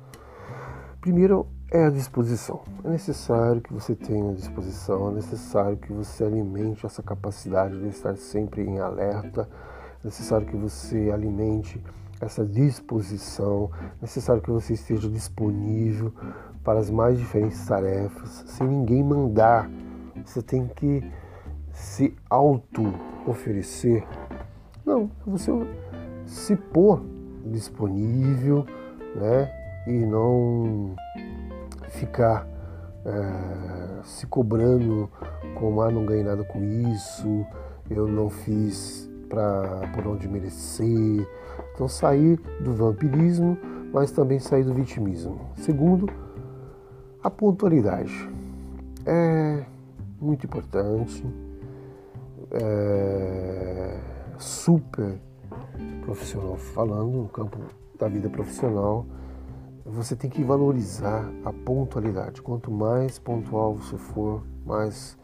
Primeiro 1.00 1.46
é 1.72 1.86
a 1.86 1.90
disposição. 1.90 2.60
É 2.84 2.90
necessário 2.90 3.62
que 3.62 3.72
você 3.72 3.94
tenha 3.94 4.34
disposição, 4.34 5.08
é 5.08 5.14
necessário 5.14 5.78
que 5.78 5.90
você 5.90 6.22
alimente 6.22 6.84
essa 6.84 7.02
capacidade 7.02 7.80
de 7.80 7.88
estar 7.88 8.14
sempre 8.16 8.62
em 8.62 8.78
alerta, 8.78 9.48
é 10.02 10.04
necessário 10.04 10.46
que 10.46 10.56
você 10.56 11.10
alimente 11.10 11.82
essa 12.20 12.44
disposição, 12.44 13.70
é 13.98 14.02
necessário 14.02 14.42
que 14.42 14.50
você 14.50 14.74
esteja 14.74 15.08
disponível 15.08 16.12
para 16.62 16.78
as 16.78 16.90
mais 16.90 17.18
diferentes 17.18 17.64
tarefas, 17.66 18.44
sem 18.48 18.68
ninguém 18.68 19.02
mandar. 19.02 19.70
Você 20.26 20.42
tem 20.42 20.68
que 20.68 21.02
se 21.72 22.14
auto-oferecer. 22.28 24.06
Não, 24.84 25.10
você 25.26 25.50
se 26.26 26.54
pôr 26.54 27.02
disponível, 27.46 28.66
né? 29.16 29.50
E 29.86 30.06
não 30.06 30.94
ficar 31.92 32.46
é, 33.04 34.02
se 34.04 34.26
cobrando 34.26 35.10
como 35.54 35.80
ah, 35.82 35.90
não 35.90 36.04
ganhei 36.04 36.24
nada 36.24 36.44
com 36.44 36.62
isso, 36.62 37.46
eu 37.90 38.06
não 38.06 38.28
fiz 38.28 39.10
para 39.28 39.88
por 39.94 40.06
onde 40.06 40.28
merecer. 40.28 41.26
Então 41.74 41.88
sair 41.88 42.38
do 42.60 42.72
vampirismo, 42.72 43.56
mas 43.92 44.10
também 44.10 44.38
sair 44.38 44.64
do 44.64 44.74
vitimismo. 44.74 45.40
Segundo, 45.56 46.08
a 47.22 47.30
pontualidade. 47.30 48.28
É 49.04 49.64
muito 50.20 50.46
importante, 50.46 51.26
é 52.52 53.98
super 54.38 55.18
profissional 56.04 56.56
falando, 56.56 57.22
no 57.22 57.28
campo 57.28 57.58
da 57.98 58.06
vida 58.06 58.28
profissional, 58.28 59.04
você 59.84 60.14
tem 60.14 60.30
que 60.30 60.42
valorizar 60.42 61.28
a 61.44 61.52
pontualidade. 61.52 62.40
Quanto 62.40 62.70
mais 62.70 63.18
pontual 63.18 63.74
você 63.74 63.96
for, 63.96 64.42
mais 64.64 65.18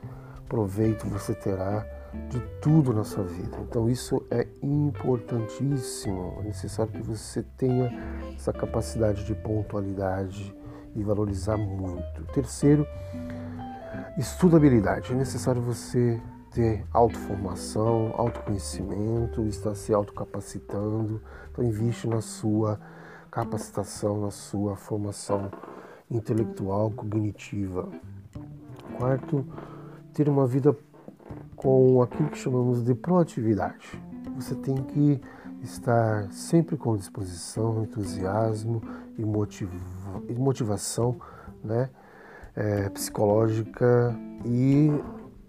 proveito 0.49 1.07
você 1.07 1.35
terá 1.35 1.87
de 2.31 2.40
tudo 2.61 2.92
na 2.92 3.05
sua 3.05 3.25
vida. 3.25 3.57
Então 3.68 3.88
isso 3.88 4.25
é 4.31 4.47
importantíssimo. 4.62 6.38
É 6.40 6.42
necessário 6.44 6.92
que 6.92 7.03
você 7.03 7.42
tenha 7.57 7.90
essa 8.35 8.53
capacidade 8.53 9.25
de 9.25 9.35
pontualidade 9.35 10.55
e 10.97 11.03
valorizar 11.03 11.57
muito. 11.57 12.25
Terceiro, 12.33 12.87
estudabilidade. 14.16 15.12
É 15.12 15.14
necessário 15.14 15.62
você 15.62 16.21
ter 16.51 16.85
autoformação, 16.92 18.12
autoconhecimento, 18.16 19.44
estar 19.47 19.75
se 19.75 19.92
autocapacitando. 19.92 21.23
Então 21.53 21.64
investe 21.64 22.09
na 22.09 22.21
sua 22.21 22.81
capacitação, 23.38 24.20
na 24.20 24.33
sua 24.33 24.74
formação 24.74 25.48
intelectual, 26.11 26.90
cognitiva. 26.90 27.88
Quarto, 28.96 29.46
ter 30.12 30.29
uma 30.29 30.44
vida 30.44 30.77
com 31.55 32.03
aquilo 32.03 32.31
que 32.31 32.38
chamamos 32.38 32.83
de 32.83 32.94
proatividade. 32.96 34.03
Você 34.35 34.57
tem 34.57 34.74
que 34.74 35.20
estar 35.62 36.33
sempre 36.33 36.77
com 36.77 36.96
disposição, 36.96 37.85
entusiasmo 37.85 38.83
e, 39.16 39.24
motiva 39.24 39.72
e 40.29 40.35
motivação 40.35 41.20
né, 41.62 41.90
é, 42.57 42.88
psicológica 42.88 44.16
e 44.44 44.90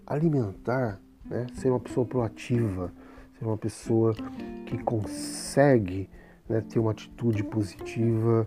alimentar, 0.06 1.00
né, 1.24 1.48
ser 1.54 1.70
uma 1.70 1.80
pessoa 1.80 2.06
proativa, 2.06 2.92
ser 3.36 3.44
uma 3.44 3.58
pessoa 3.58 4.14
que 4.66 4.78
consegue 4.78 6.08
né, 6.50 6.60
ter 6.68 6.80
uma 6.80 6.90
atitude 6.90 7.44
positiva 7.44 8.46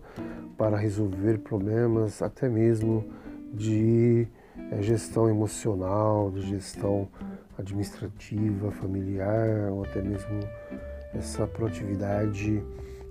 para 0.58 0.78
resolver 0.78 1.40
problemas, 1.40 2.22
até 2.22 2.50
mesmo 2.50 3.06
de 3.54 4.28
é, 4.72 4.82
gestão 4.82 5.30
emocional, 5.30 6.30
de 6.30 6.42
gestão 6.42 7.08
administrativa, 7.58 8.72
familiar, 8.72 9.72
ou 9.72 9.86
até 9.86 10.02
mesmo 10.02 10.42
essa 11.14 11.48
proatividade 11.48 12.62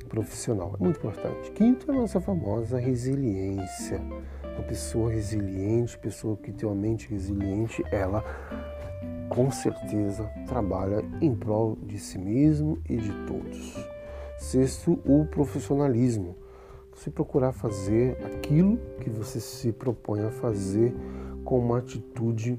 profissional. 0.09 0.77
É 0.79 0.83
muito 0.83 0.99
importante. 0.99 1.51
Quinto 1.53 1.91
é 1.91 1.95
a 1.95 1.99
nossa 1.99 2.21
famosa 2.21 2.79
resiliência. 2.79 3.99
Uma 4.43 4.65
pessoa 4.65 5.11
resiliente, 5.11 5.99
pessoa 5.99 6.37
que 6.37 6.53
tem 6.53 6.69
uma 6.69 6.75
mente 6.75 7.09
resiliente, 7.09 7.83
ela 7.91 8.23
com 9.31 9.51
certeza 9.51 10.31
trabalha 10.47 11.03
em 11.23 11.35
prol 11.35 11.79
de 11.83 11.99
si 11.99 12.19
mesmo 12.19 12.79
e 12.87 12.99
de 12.99 13.11
todos. 13.27 13.92
Sexto, 14.43 14.99
o 15.07 15.25
profissionalismo. 15.25 16.37
Você 16.93 17.13
procurar 17.13 17.53
fazer 17.53 18.19
aquilo 18.27 18.77
que 19.01 19.09
você 19.09 19.39
se 19.39 19.73
propõe 19.73 20.21
a 20.25 20.33
fazer 20.33 20.93
com 21.45 21.61
uma 21.61 21.79
atitude 21.79 22.59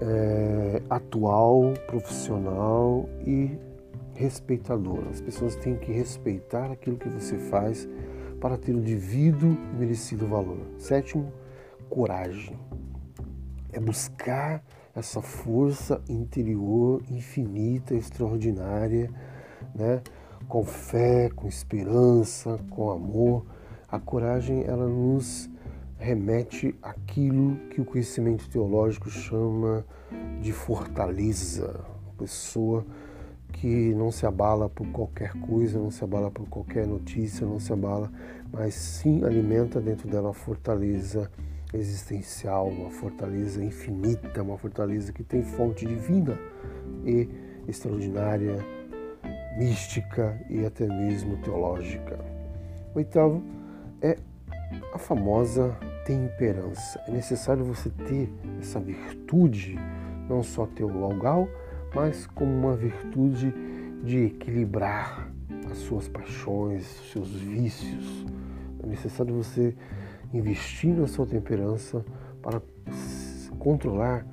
é, 0.00 0.82
atual, 0.88 1.74
profissional 1.86 3.06
e 3.26 3.58
respeitadora. 4.14 5.10
As 5.10 5.20
pessoas 5.20 5.54
têm 5.54 5.76
que 5.76 5.92
respeitar 5.92 6.72
aquilo 6.72 6.96
que 6.96 7.10
você 7.10 7.36
faz 7.36 7.86
para 8.40 8.56
ter 8.56 8.74
o 8.74 8.80
devido 8.80 9.46
e 9.46 9.76
merecido 9.76 10.26
valor. 10.26 10.66
Sétimo, 10.78 11.30
coragem. 11.90 12.58
É 13.70 13.78
buscar 13.78 14.64
essa 14.94 15.20
força 15.20 16.02
interior 16.08 17.02
infinita, 17.10 17.94
extraordinária, 17.94 19.10
né? 19.74 20.00
Com 20.48 20.64
fé, 20.64 21.30
com 21.34 21.48
esperança, 21.48 22.58
com 22.70 22.90
amor. 22.90 23.44
A 23.88 23.98
coragem 23.98 24.64
ela 24.64 24.86
nos 24.86 25.48
remete 25.98 26.74
àquilo 26.82 27.56
que 27.70 27.80
o 27.80 27.84
conhecimento 27.84 28.48
teológico 28.48 29.10
chama 29.10 29.84
de 30.40 30.52
fortaleza, 30.52 31.84
uma 32.04 32.14
pessoa 32.18 32.84
que 33.52 33.94
não 33.94 34.10
se 34.10 34.26
abala 34.26 34.68
por 34.68 34.86
qualquer 34.88 35.32
coisa, 35.40 35.78
não 35.78 35.90
se 35.90 36.04
abala 36.04 36.30
por 36.30 36.46
qualquer 36.48 36.86
notícia, 36.86 37.46
não 37.46 37.58
se 37.58 37.72
abala, 37.72 38.12
mas 38.52 38.74
sim 38.74 39.24
alimenta 39.24 39.80
dentro 39.80 40.08
dela 40.08 40.28
uma 40.28 40.34
fortaleza 40.34 41.30
existencial, 41.72 42.68
uma 42.68 42.90
fortaleza 42.90 43.64
infinita, 43.64 44.42
uma 44.42 44.58
fortaleza 44.58 45.12
que 45.12 45.22
tem 45.22 45.42
fonte 45.42 45.86
divina 45.86 46.38
e 47.04 47.28
extraordinária 47.66 48.75
mística 49.56 50.38
e 50.48 50.64
até 50.64 50.86
mesmo 50.86 51.36
teológica. 51.38 52.18
Oitavo 52.94 53.42
é 54.02 54.16
a 54.92 54.98
famosa 54.98 55.76
temperança. 56.04 57.00
É 57.06 57.10
necessário 57.10 57.64
você 57.64 57.90
ter 57.90 58.30
essa 58.60 58.78
virtude, 58.78 59.78
não 60.28 60.42
só 60.42 60.66
teologal, 60.66 61.48
mas 61.94 62.26
como 62.26 62.52
uma 62.52 62.76
virtude 62.76 63.52
de 64.04 64.26
equilibrar 64.26 65.30
as 65.70 65.78
suas 65.78 66.08
paixões, 66.08 67.00
os 67.00 67.10
seus 67.12 67.30
vícios. 67.30 68.26
É 68.82 68.86
necessário 68.86 69.34
você 69.34 69.74
investir 70.32 70.94
na 70.94 71.06
sua 71.06 71.26
temperança 71.26 72.04
para 72.42 72.60
controlar 73.58 74.26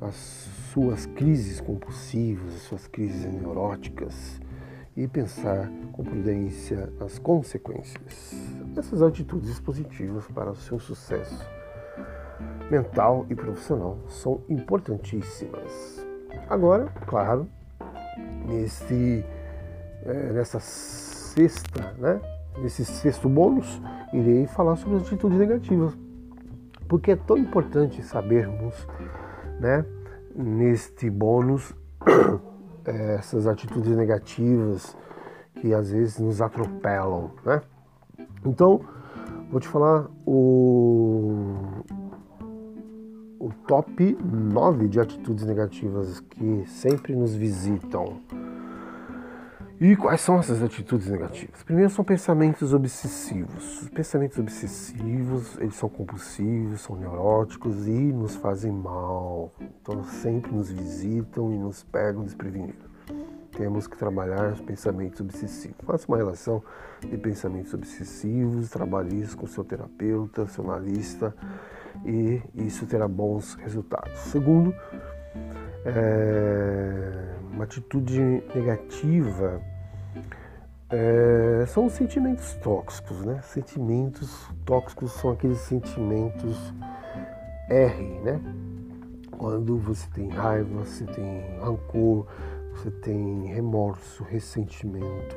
as 0.00 0.14
suas 0.72 1.06
crises 1.06 1.60
compulsivas, 1.60 2.54
as 2.54 2.62
suas 2.62 2.86
crises 2.86 3.24
neuróticas, 3.24 4.40
e 4.96 5.06
pensar 5.06 5.70
com 5.92 6.02
prudência 6.02 6.90
nas 6.98 7.18
consequências. 7.18 8.34
Essas 8.76 9.02
atitudes 9.02 9.60
positivas 9.60 10.26
para 10.28 10.50
o 10.50 10.56
seu 10.56 10.78
sucesso 10.78 11.44
mental 12.70 13.26
e 13.28 13.34
profissional 13.34 13.98
são 14.08 14.40
importantíssimas. 14.48 16.04
Agora, 16.48 16.86
claro, 17.06 17.48
nesse, 18.46 19.24
é, 20.04 20.32
nessa 20.32 20.60
sexta, 20.60 21.94
né, 21.98 22.20
nesse 22.58 22.84
sexto 22.84 23.28
bônus, 23.28 23.80
irei 24.12 24.46
falar 24.46 24.76
sobre 24.76 24.96
as 24.96 25.02
atitudes 25.02 25.38
negativas, 25.38 25.96
porque 26.88 27.12
é 27.12 27.16
tão 27.16 27.36
importante 27.36 28.02
sabermos, 28.02 28.74
né, 29.60 29.84
neste 30.34 31.10
bônus 31.10 31.74
essas 32.86 33.46
atitudes 33.46 33.96
negativas 33.96 34.96
que 35.60 35.72
às 35.74 35.90
vezes 35.90 36.18
nos 36.18 36.40
atropelam, 36.40 37.30
né? 37.44 37.62
Então, 38.44 38.80
vou 39.50 39.60
te 39.60 39.68
falar 39.68 40.06
o, 40.24 41.44
o 43.40 43.50
top 43.66 44.16
9 44.22 44.88
de 44.88 45.00
atitudes 45.00 45.44
negativas 45.44 46.20
que 46.20 46.64
sempre 46.66 47.14
nos 47.14 47.34
visitam. 47.34 48.20
E 49.78 49.94
quais 49.94 50.22
são 50.22 50.38
essas 50.38 50.62
atitudes 50.62 51.06
negativas? 51.06 51.62
Primeiro 51.62 51.90
são 51.90 52.02
pensamentos 52.02 52.72
obsessivos. 52.72 53.82
Os 53.82 53.88
pensamentos 53.90 54.38
obsessivos, 54.38 55.58
eles 55.58 55.74
são 55.74 55.88
compulsivos, 55.88 56.80
são 56.80 56.96
neuróticos 56.96 57.86
e 57.86 57.90
nos 57.90 58.36
fazem 58.36 58.72
mal. 58.72 59.52
Então 59.82 60.02
sempre 60.04 60.50
nos 60.50 60.70
visitam 60.70 61.52
e 61.52 61.58
nos 61.58 61.82
pegam 61.82 62.24
desprevenidos. 62.24 62.86
Temos 63.54 63.86
que 63.86 63.98
trabalhar 63.98 64.52
os 64.52 64.62
pensamentos 64.62 65.20
obsessivos. 65.20 65.76
Faça 65.84 66.06
uma 66.08 66.16
relação 66.16 66.62
de 67.00 67.16
pensamentos 67.18 67.74
obsessivos, 67.74 68.70
trabalhe 68.70 69.20
isso 69.20 69.36
com 69.36 69.46
seu 69.46 69.62
terapeuta, 69.62 70.46
seu 70.46 70.64
analista 70.70 71.34
e 72.04 72.42
isso 72.54 72.86
terá 72.86 73.06
bons 73.06 73.54
resultados. 73.56 74.18
Segundo, 74.20 74.74
é, 75.84 77.35
uma 77.56 77.64
atitude 77.64 78.20
negativa 78.54 79.60
é, 80.90 81.64
são 81.66 81.86
os 81.86 81.94
sentimentos 81.94 82.52
tóxicos, 82.56 83.24
né? 83.24 83.40
Sentimentos 83.42 84.48
tóxicos 84.64 85.12
são 85.12 85.30
aqueles 85.30 85.58
sentimentos 85.58 86.72
R, 87.68 88.20
né? 88.20 88.40
Quando 89.36 89.78
você 89.78 90.06
tem 90.14 90.28
raiva, 90.28 90.84
você 90.84 91.04
tem 91.06 91.58
rancor, 91.60 92.26
você 92.72 92.90
tem 92.90 93.46
remorso, 93.46 94.22
ressentimento. 94.22 95.36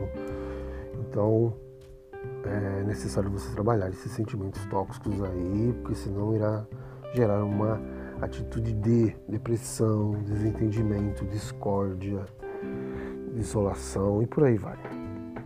Então 1.00 1.54
é 2.46 2.84
necessário 2.84 3.30
você 3.32 3.50
trabalhar 3.54 3.90
esses 3.90 4.12
sentimentos 4.12 4.64
tóxicos 4.66 5.24
aí, 5.24 5.74
porque 5.82 5.96
senão 5.96 6.36
irá 6.36 6.66
gerar 7.14 7.44
uma 7.44 7.82
atitude 8.22 8.74
de 8.74 9.16
depressão, 9.28 10.12
desentendimento, 10.24 11.26
discórdia, 11.26 12.26
desolação 13.34 14.22
e 14.22 14.28
por 14.28 14.44
aí 14.44 14.58
vai. 14.58 14.78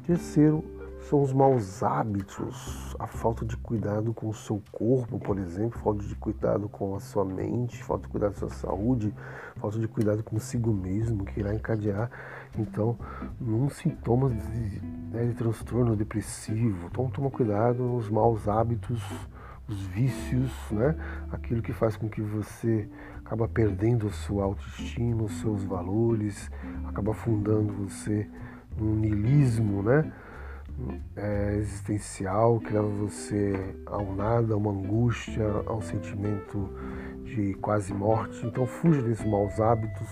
Terceiro, 0.06 0.64
são 1.10 1.22
os 1.22 1.34
maus 1.34 1.84
hábitos, 1.84 2.96
a 2.98 3.08
falta 3.08 3.46
de 3.46 3.58
cuidado 3.58 4.14
com 4.14 4.30
o 4.30 4.34
seu 4.34 4.62
corpo, 4.72 5.20
por 5.20 5.38
exemplo, 5.38 5.78
falta 5.80 6.04
de 6.04 6.16
cuidado 6.16 6.70
com 6.70 6.96
a 6.96 7.00
sua 7.00 7.26
mente, 7.26 7.84
falta 7.84 8.04
de 8.04 8.10
cuidado 8.10 8.32
com 8.32 8.46
a 8.46 8.50
sua 8.50 8.58
saúde, 8.58 9.14
falta 9.58 9.80
de 9.80 9.88
cuidado 9.88 10.24
consigo 10.24 10.72
mesmo, 10.72 11.26
que 11.26 11.42
irá 11.42 11.54
encadear, 11.54 12.10
então, 12.58 12.98
num 13.40 13.70
sintoma 13.70 14.30
de, 14.30 14.82
né, 15.12 15.26
de 15.26 15.34
transtorno 15.34 15.96
depressivo. 15.96 16.88
Então, 16.90 17.10
toma 17.10 17.30
cuidado, 17.30 17.96
os 17.96 18.10
maus 18.10 18.48
hábitos, 18.48 19.02
os 19.68 19.82
vícios, 19.88 20.52
né? 20.72 20.96
aquilo 21.32 21.62
que 21.62 21.74
faz 21.74 21.96
com 21.96 22.10
que 22.10 22.22
você 22.22 22.90
acaba 23.24 23.48
perdendo 23.48 24.08
a 24.08 24.12
sua 24.12 24.44
autoestima, 24.44 25.24
os 25.24 25.40
seus 25.40 25.64
valores, 25.64 26.52
acaba 26.86 27.12
afundando 27.12 27.74
você 27.74 28.30
num 28.78 28.96
niilismo, 28.96 29.82
né? 29.84 30.12
É, 31.16 31.56
existencial 31.58 32.60
que 32.60 32.74
leva 32.74 32.88
você 32.88 33.54
ao 33.86 34.16
nada, 34.16 34.56
a 34.56 34.58
uma 34.58 34.72
angústia, 34.72 35.46
a 35.68 35.74
um 35.74 35.82
sentimento 35.82 36.68
de 37.24 37.54
quase 37.56 37.94
morte. 37.94 38.44
Então 38.46 38.66
fuja 38.66 39.02
desses 39.04 39.26
maus 39.26 39.60
hábitos 39.60 40.10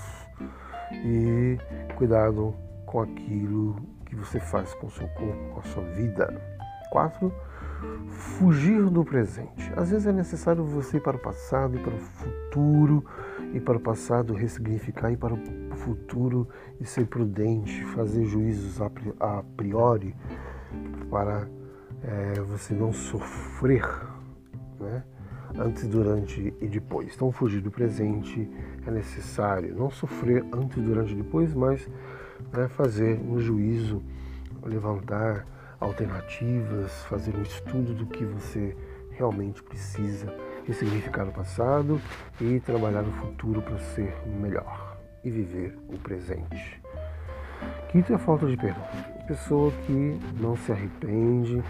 e 0.91 1.57
cuidado 1.95 2.53
com 2.85 3.01
aquilo 3.01 3.75
que 4.05 4.15
você 4.15 4.39
faz 4.39 4.73
com 4.75 4.87
o 4.87 4.91
seu 4.91 5.07
corpo, 5.07 5.53
com 5.53 5.59
a 5.59 5.63
sua 5.63 5.83
vida. 5.83 6.41
Quatro, 6.91 7.33
fugir 8.09 8.89
do 8.89 9.03
presente. 9.03 9.71
Às 9.75 9.91
vezes 9.91 10.07
é 10.07 10.11
necessário 10.11 10.63
você 10.63 10.97
ir 10.97 11.01
para 11.01 11.17
o 11.17 11.19
passado, 11.19 11.75
ir 11.75 11.81
para 11.81 11.93
o 11.93 11.99
futuro, 11.99 13.05
ir 13.53 13.61
para 13.61 13.77
o 13.77 13.79
passado 13.79 14.33
ressignificar, 14.33 15.11
ir 15.11 15.17
para 15.17 15.33
o 15.33 15.39
futuro 15.75 16.47
e 16.79 16.85
ser 16.85 17.07
prudente, 17.07 17.83
fazer 17.85 18.25
juízos 18.25 18.79
a 19.19 19.43
priori 19.55 20.15
para 21.09 21.47
é, 22.03 22.39
você 22.41 22.73
não 22.73 22.93
sofrer, 22.93 23.85
né? 24.79 25.03
Antes, 25.59 25.85
durante 25.85 26.53
e 26.61 26.67
depois. 26.67 27.13
Então, 27.13 27.29
fugir 27.29 27.61
do 27.61 27.69
presente 27.69 28.49
é 28.87 28.91
necessário. 28.91 29.75
Não 29.75 29.89
sofrer 29.89 30.45
antes, 30.53 30.81
durante 30.81 31.11
e 31.11 31.15
depois, 31.15 31.53
mas 31.53 31.89
né, 32.53 32.69
fazer 32.69 33.19
um 33.19 33.37
juízo, 33.37 34.01
levantar 34.63 35.45
alternativas, 35.81 37.03
fazer 37.05 37.35
um 37.35 37.41
estudo 37.41 37.93
do 37.93 38.05
que 38.05 38.23
você 38.23 38.75
realmente 39.11 39.61
precisa 39.63 40.33
ressignificar 40.65 41.25
no 41.25 41.31
passado 41.31 41.99
e 42.39 42.59
trabalhar 42.59 43.01
no 43.01 43.11
futuro 43.13 43.61
para 43.61 43.77
ser 43.79 44.15
melhor 44.27 44.97
e 45.23 45.29
viver 45.29 45.77
o 45.89 45.97
presente. 45.97 46.81
Quinto 47.89 48.13
é 48.13 48.15
a 48.15 48.19
falta 48.19 48.47
de 48.47 48.55
perdão. 48.55 48.83
Pessoa 49.27 49.71
que 49.85 50.19
não 50.39 50.55
se 50.55 50.71
arrepende, 50.71 51.61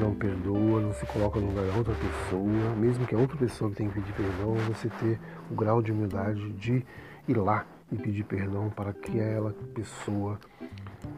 não 0.00 0.14
perdoa, 0.14 0.80
não 0.80 0.92
se 0.92 1.04
coloca 1.06 1.38
no 1.38 1.48
lugar 1.48 1.66
da 1.66 1.76
outra 1.76 1.94
pessoa, 1.94 2.76
mesmo 2.76 3.06
que 3.06 3.14
a 3.14 3.18
outra 3.18 3.36
pessoa 3.36 3.70
que 3.70 3.76
tem 3.76 3.88
que 3.88 4.00
pedir 4.00 4.12
perdão, 4.14 4.54
você 4.68 4.88
ter 4.88 5.18
o 5.50 5.54
grau 5.54 5.82
de 5.82 5.92
humildade 5.92 6.52
de 6.52 6.84
ir 7.28 7.36
lá 7.36 7.66
e 7.92 7.96
pedir 7.96 8.24
perdão 8.24 8.70
para 8.70 8.92
que 8.92 9.20
aquela 9.20 9.52
pessoa 9.74 10.38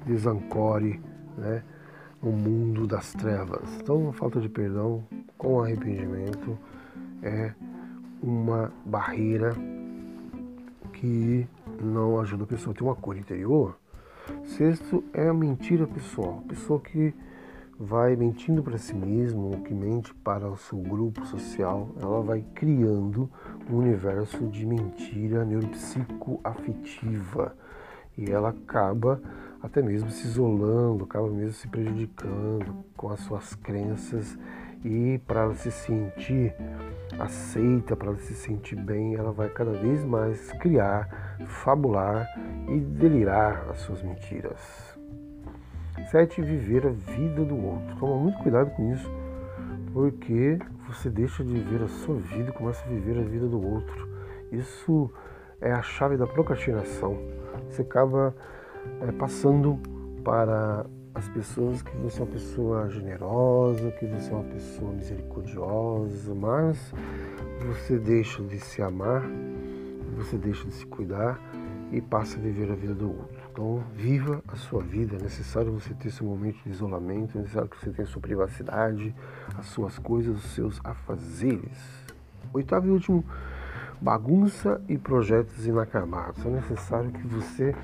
desancore, 0.06 1.00
né? 1.36 1.62
No 2.22 2.30
mundo 2.30 2.86
das 2.86 3.12
trevas. 3.12 3.68
Então, 3.80 4.08
a 4.08 4.12
falta 4.12 4.40
de 4.40 4.48
perdão 4.48 5.02
com 5.36 5.60
arrependimento 5.60 6.56
é 7.22 7.52
uma 8.22 8.72
barreira 8.84 9.52
que 10.92 11.46
não 11.82 12.20
ajuda 12.20 12.44
a 12.44 12.46
pessoa 12.46 12.72
a 12.72 12.76
ter 12.76 12.84
uma 12.84 12.94
cor 12.94 13.16
interior. 13.16 13.76
Sexto 14.44 15.02
é 15.12 15.28
a 15.28 15.34
mentira 15.34 15.84
pessoal. 15.86 16.44
Pessoa 16.46 16.80
que 16.80 17.12
vai 17.78 18.14
mentindo 18.14 18.62
para 18.62 18.76
si 18.78 18.94
mesmo, 18.94 19.62
que 19.64 19.74
mente 19.74 20.14
para 20.14 20.48
o 20.48 20.56
seu 20.56 20.78
grupo 20.78 21.26
social, 21.26 21.90
ela 22.00 22.22
vai 22.22 22.44
criando 22.54 23.28
um 23.68 23.78
universo 23.78 24.46
de 24.46 24.64
mentira 24.64 25.44
neuropsicoafetiva 25.44 27.56
e 28.16 28.30
ela 28.30 28.50
acaba 28.50 29.20
até 29.62 29.80
mesmo 29.80 30.10
se 30.10 30.26
isolando, 30.26 31.04
acaba 31.04 31.28
mesmo 31.28 31.52
se 31.52 31.68
prejudicando 31.68 32.84
com 32.96 33.10
as 33.10 33.20
suas 33.20 33.54
crenças 33.54 34.36
e 34.84 35.18
para 35.26 35.42
ela 35.42 35.54
se 35.54 35.70
sentir 35.70 36.52
aceita, 37.18 37.94
para 37.94 38.08
ela 38.08 38.18
se 38.18 38.34
sentir 38.34 38.76
bem, 38.76 39.14
ela 39.14 39.30
vai 39.30 39.48
cada 39.48 39.70
vez 39.72 40.04
mais 40.04 40.50
criar, 40.54 41.36
fabular 41.46 42.26
e 42.68 42.80
delirar 42.80 43.68
as 43.70 43.78
suas 43.78 44.02
mentiras. 44.02 44.92
Sete, 46.10 46.42
viver 46.42 46.86
a 46.86 46.90
vida 46.90 47.44
do 47.44 47.56
outro. 47.56 47.96
Toma 48.00 48.16
muito 48.16 48.38
cuidado 48.38 48.70
com 48.70 48.92
isso, 48.92 49.08
porque 49.92 50.58
você 50.88 51.08
deixa 51.08 51.44
de 51.44 51.52
viver 51.52 51.84
a 51.84 51.88
sua 51.88 52.16
vida 52.16 52.50
e 52.50 52.52
começa 52.52 52.84
a 52.84 52.88
viver 52.88 53.18
a 53.18 53.22
vida 53.22 53.46
do 53.46 53.64
outro. 53.64 54.08
Isso 54.50 55.10
é 55.60 55.70
a 55.70 55.82
chave 55.82 56.16
da 56.16 56.26
procrastinação. 56.26 57.16
Você 57.70 57.82
acaba 57.82 58.34
é, 59.00 59.12
passando 59.12 59.78
para 60.24 60.86
as 61.14 61.28
pessoas 61.28 61.82
que 61.82 61.94
você 61.98 62.20
é 62.20 62.24
uma 62.24 62.32
pessoa 62.32 62.88
generosa, 62.90 63.90
que 63.92 64.06
você 64.06 64.30
é 64.30 64.34
uma 64.34 64.44
pessoa 64.44 64.92
misericordiosa, 64.92 66.34
mas 66.34 66.92
você 67.66 67.98
deixa 67.98 68.42
de 68.42 68.58
se 68.58 68.82
amar, 68.82 69.22
você 70.16 70.36
deixa 70.36 70.64
de 70.64 70.72
se 70.72 70.86
cuidar 70.86 71.38
e 71.92 72.00
passa 72.00 72.38
a 72.38 72.40
viver 72.40 72.72
a 72.72 72.74
vida 72.74 72.94
do 72.94 73.08
outro. 73.08 73.42
Então, 73.52 73.84
viva 73.94 74.42
a 74.48 74.56
sua 74.56 74.82
vida. 74.82 75.16
É 75.16 75.22
necessário 75.22 75.70
você 75.72 75.92
ter 75.92 76.10
seu 76.10 76.26
momento 76.26 76.62
de 76.64 76.70
isolamento, 76.70 77.36
é 77.36 77.42
necessário 77.42 77.68
que 77.68 77.78
você 77.78 77.90
tenha 77.90 78.06
sua 78.06 78.22
privacidade, 78.22 79.14
as 79.58 79.66
suas 79.66 79.98
coisas, 79.98 80.42
os 80.42 80.50
seus 80.52 80.80
afazeres. 80.82 81.78
Oitavo 82.54 82.86
e 82.86 82.90
último, 82.90 83.22
bagunça 84.00 84.80
e 84.88 84.96
projetos 84.96 85.66
inacabados. 85.66 86.44
É 86.46 86.48
necessário 86.48 87.12
que 87.12 87.26
você 87.26 87.74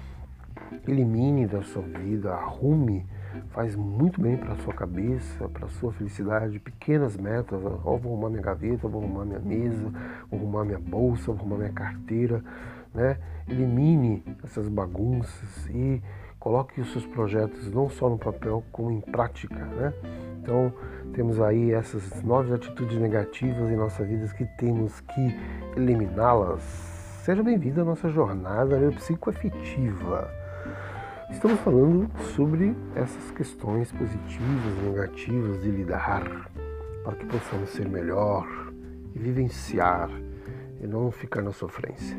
elimine 0.87 1.47
da 1.47 1.63
sua 1.63 1.83
vida, 1.83 2.33
arrume, 2.33 3.07
faz 3.51 3.75
muito 3.77 4.21
bem 4.21 4.37
para 4.37 4.55
sua 4.57 4.73
cabeça, 4.73 5.49
para 5.49 5.69
sua 5.69 5.93
felicidade, 5.93 6.59
pequenas 6.59 7.17
metas, 7.17 7.61
vou 7.61 7.97
arrumar 7.97 8.31
minha 8.31 8.43
gaveta, 8.43 8.89
vou 8.89 9.03
arrumar 9.03 9.25
minha 9.25 9.41
mesa, 9.41 9.93
vou 10.31 10.41
arrumar 10.41 10.65
minha 10.65 10.79
bolsa, 10.79 11.27
vou 11.27 11.37
arrumar 11.37 11.57
minha 11.57 11.73
carteira, 11.73 12.43
né? 12.95 13.19
Elimine 13.49 14.23
essas 14.45 14.69
bagunças 14.69 15.67
e 15.69 16.03
coloque 16.39 16.81
os 16.81 16.93
seus 16.93 17.07
projetos 17.07 17.71
não 17.73 17.89
só 17.89 18.09
no 18.09 18.19
papel, 18.19 18.63
como 18.73 18.91
em 18.91 19.01
prática, 19.01 19.65
né? 19.65 19.93
Então, 20.41 20.73
temos 21.13 21.41
aí 21.41 21.73
essas 21.73 22.23
nove 22.23 22.55
atitudes 22.55 22.99
negativas 22.99 23.71
em 23.71 23.77
nossa 23.77 24.05
vida 24.05 24.27
que 24.29 24.47
temos 24.57 25.01
que 25.01 25.35
eliminá-las. 25.77 26.63
Seja 27.25 27.43
bem-vindo 27.43 27.83
à 27.83 27.85
nossa 27.85 28.09
jornada 28.09 28.79
psicoafetiva. 28.93 30.38
Estamos 31.31 31.61
falando 31.61 32.11
sobre 32.35 32.75
essas 32.95 33.31
questões 33.33 33.93
positivas 33.93 34.79
e 34.79 34.89
negativas 34.89 35.63
de 35.63 35.71
lidar 35.71 36.51
para 37.05 37.17
que 37.17 37.27
possamos 37.27 37.69
ser 37.71 37.87
melhor 37.87 38.47
e 39.15 39.19
vivenciar 39.19 40.11
e 40.81 40.87
não 40.87 41.11
ficar 41.11 41.43
na 41.43 41.53
sofrência. 41.53 42.17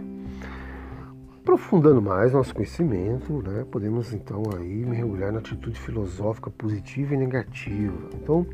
Aprofundando 1.41 2.01
mais 2.01 2.33
nosso 2.33 2.53
conhecimento, 2.53 3.41
né, 3.41 3.65
podemos 3.71 4.13
então 4.13 4.43
aí 4.55 4.85
mergulhar 4.85 5.31
na 5.31 5.39
atitude 5.39 5.79
filosófica 5.79 6.51
positiva 6.51 7.15
e 7.15 7.17
negativa. 7.17 8.09
Então, 8.13 8.45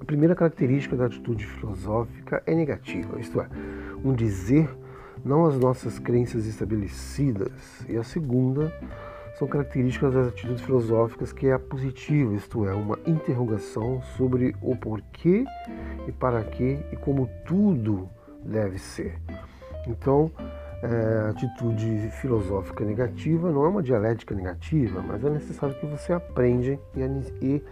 a 0.00 0.04
primeira 0.04 0.34
característica 0.34 0.96
da 0.96 1.06
atitude 1.06 1.46
filosófica 1.46 2.42
é 2.44 2.54
negativa, 2.54 3.20
isto 3.20 3.40
é, 3.40 3.48
um 4.04 4.12
dizer 4.12 4.68
não 5.24 5.46
às 5.46 5.56
nossas 5.58 5.98
crenças 5.98 6.46
estabelecidas, 6.46 7.84
e 7.88 7.96
a 7.96 8.02
segunda 8.02 8.72
são 9.40 9.48
características 9.48 10.12
das 10.12 10.28
atitudes 10.28 10.60
filosóficas 10.60 11.32
que 11.32 11.46
é 11.46 11.54
a 11.54 11.58
positiva, 11.58 12.34
isto 12.34 12.68
é, 12.68 12.74
uma 12.74 12.98
interrogação 13.06 14.02
sobre 14.18 14.54
o 14.60 14.76
porquê 14.76 15.46
e 16.06 16.12
para 16.12 16.44
quê 16.44 16.78
e 16.92 16.96
como 16.96 17.26
tudo 17.46 18.06
deve 18.44 18.78
ser. 18.78 19.18
Então, 19.86 20.30
é, 20.82 21.26
a 21.26 21.30
atitude 21.30 22.10
filosófica 22.20 22.84
negativa 22.84 23.50
não 23.50 23.64
é 23.64 23.68
uma 23.68 23.82
dialética 23.82 24.34
negativa, 24.34 25.00
mas 25.00 25.24
é 25.24 25.30
necessário 25.30 25.74
que 25.80 25.86
você 25.86 26.12
aprenda 26.12 26.78
e 27.40 27.62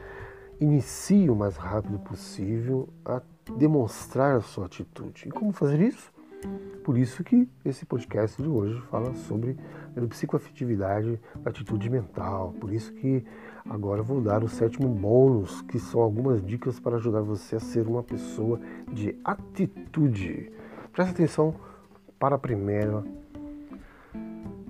inicie 0.59 1.29
o 1.29 1.37
mais 1.37 1.59
rápido 1.59 1.99
possível 1.99 2.89
a 3.05 3.21
demonstrar 3.59 4.37
a 4.37 4.41
sua 4.41 4.65
atitude. 4.65 5.29
E 5.29 5.31
como 5.31 5.53
fazer 5.53 5.81
isso? 5.81 6.11
Por 6.83 6.97
isso 6.97 7.23
que 7.23 7.47
esse 7.65 7.85
podcast 7.85 8.41
de 8.41 8.49
hoje 8.49 8.81
fala 8.91 9.13
sobre 9.15 9.57
a 10.05 10.09
psicoafetividade 10.09 11.21
da 11.37 11.51
atitude 11.51 11.89
mental. 11.91 12.55
Por 12.61 12.73
isso 12.73 12.93
que 12.93 13.25
agora 13.69 14.03
vou 14.03 14.21
dar 14.21 14.43
o 14.43 14.49
sétimo 14.49 14.89
bônus, 14.89 15.63
que 15.63 15.79
são 15.79 16.01
algumas 16.01 16.45
dicas 16.45 16.79
para 16.81 16.97
ajudar 16.97 17.23
você 17.23 17.57
a 17.57 17.61
ser 17.61 17.87
uma 17.87 18.03
pessoa 18.03 18.61
de 18.93 19.17
atitude. 19.25 20.53
Presta 20.93 21.13
atenção 21.13 21.55
para 22.19 22.37
a 22.37 22.39
primeira 22.39 23.05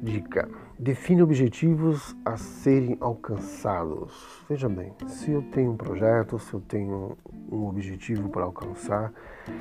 dica. 0.03 0.49
Define 0.79 1.23
objetivos 1.23 2.15
a 2.25 2.37
serem 2.37 2.97
alcançados. 3.01 4.45
Veja 4.49 4.69
bem, 4.69 4.93
se 5.09 5.33
eu 5.33 5.43
tenho 5.51 5.73
um 5.73 5.77
projeto, 5.77 6.39
se 6.39 6.55
eu 6.55 6.61
tenho 6.61 7.17
um 7.51 7.67
objetivo 7.67 8.29
para 8.29 8.45
alcançar, 8.45 9.13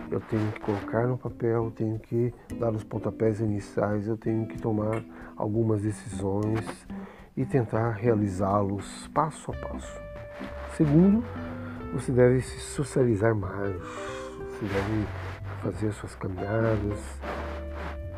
eu 0.10 0.20
tenho 0.22 0.52
que 0.52 0.60
colocar 0.62 1.08
no 1.08 1.18
papel, 1.18 1.66
eu 1.66 1.72
tenho 1.72 2.00
que 2.00 2.34
dar 2.60 2.72
os 2.72 2.84
pontapés 2.84 3.40
iniciais, 3.40 4.08
eu 4.08 4.18
tenho 4.18 4.48
que 4.48 4.58
tomar 4.58 5.04
algumas 5.36 5.82
decisões 5.82 6.66
e 7.36 7.46
tentar 7.46 7.92
realizá-los 7.92 9.08
passo 9.14 9.52
a 9.52 9.56
passo. 9.56 10.00
Segundo, 10.76 11.24
você 11.94 12.12
deve 12.12 12.42
se 12.42 12.60
socializar 12.60 13.36
mais, 13.36 13.76
você 13.76 14.66
deve 14.66 15.08
fazer 15.62 15.88
as 15.88 15.96
suas 15.96 16.16
caminhadas, 16.16 17.00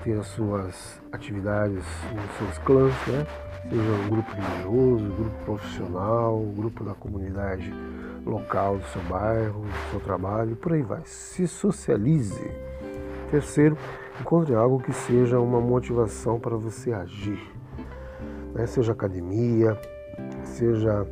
ter 0.03 0.17
as 0.17 0.27
suas 0.27 1.01
atividades 1.11 1.83
nos 2.13 2.37
seus 2.37 2.57
clãs, 2.59 2.93
né? 3.07 3.25
seja 3.69 3.81
um 3.81 4.09
grupo 4.09 4.31
religioso, 4.31 5.05
um 5.05 5.15
grupo 5.15 5.45
profissional, 5.45 6.39
um 6.39 6.53
grupo 6.53 6.83
da 6.83 6.93
comunidade 6.93 7.73
local 8.25 8.77
do 8.77 8.85
seu 8.87 9.01
bairro, 9.03 9.61
do 9.61 9.91
seu 9.91 9.99
trabalho, 9.99 10.55
por 10.55 10.73
aí 10.73 10.81
vai. 10.81 11.01
Se 11.05 11.47
socialize. 11.47 12.51
Terceiro, 13.31 13.77
encontre 14.19 14.55
algo 14.55 14.79
que 14.79 14.91
seja 14.91 15.39
uma 15.39 15.61
motivação 15.61 16.39
para 16.39 16.55
você 16.55 16.91
agir. 16.91 17.39
Né? 18.53 18.65
Seja 18.65 18.91
academia, 18.91 19.79
seja 20.43 21.05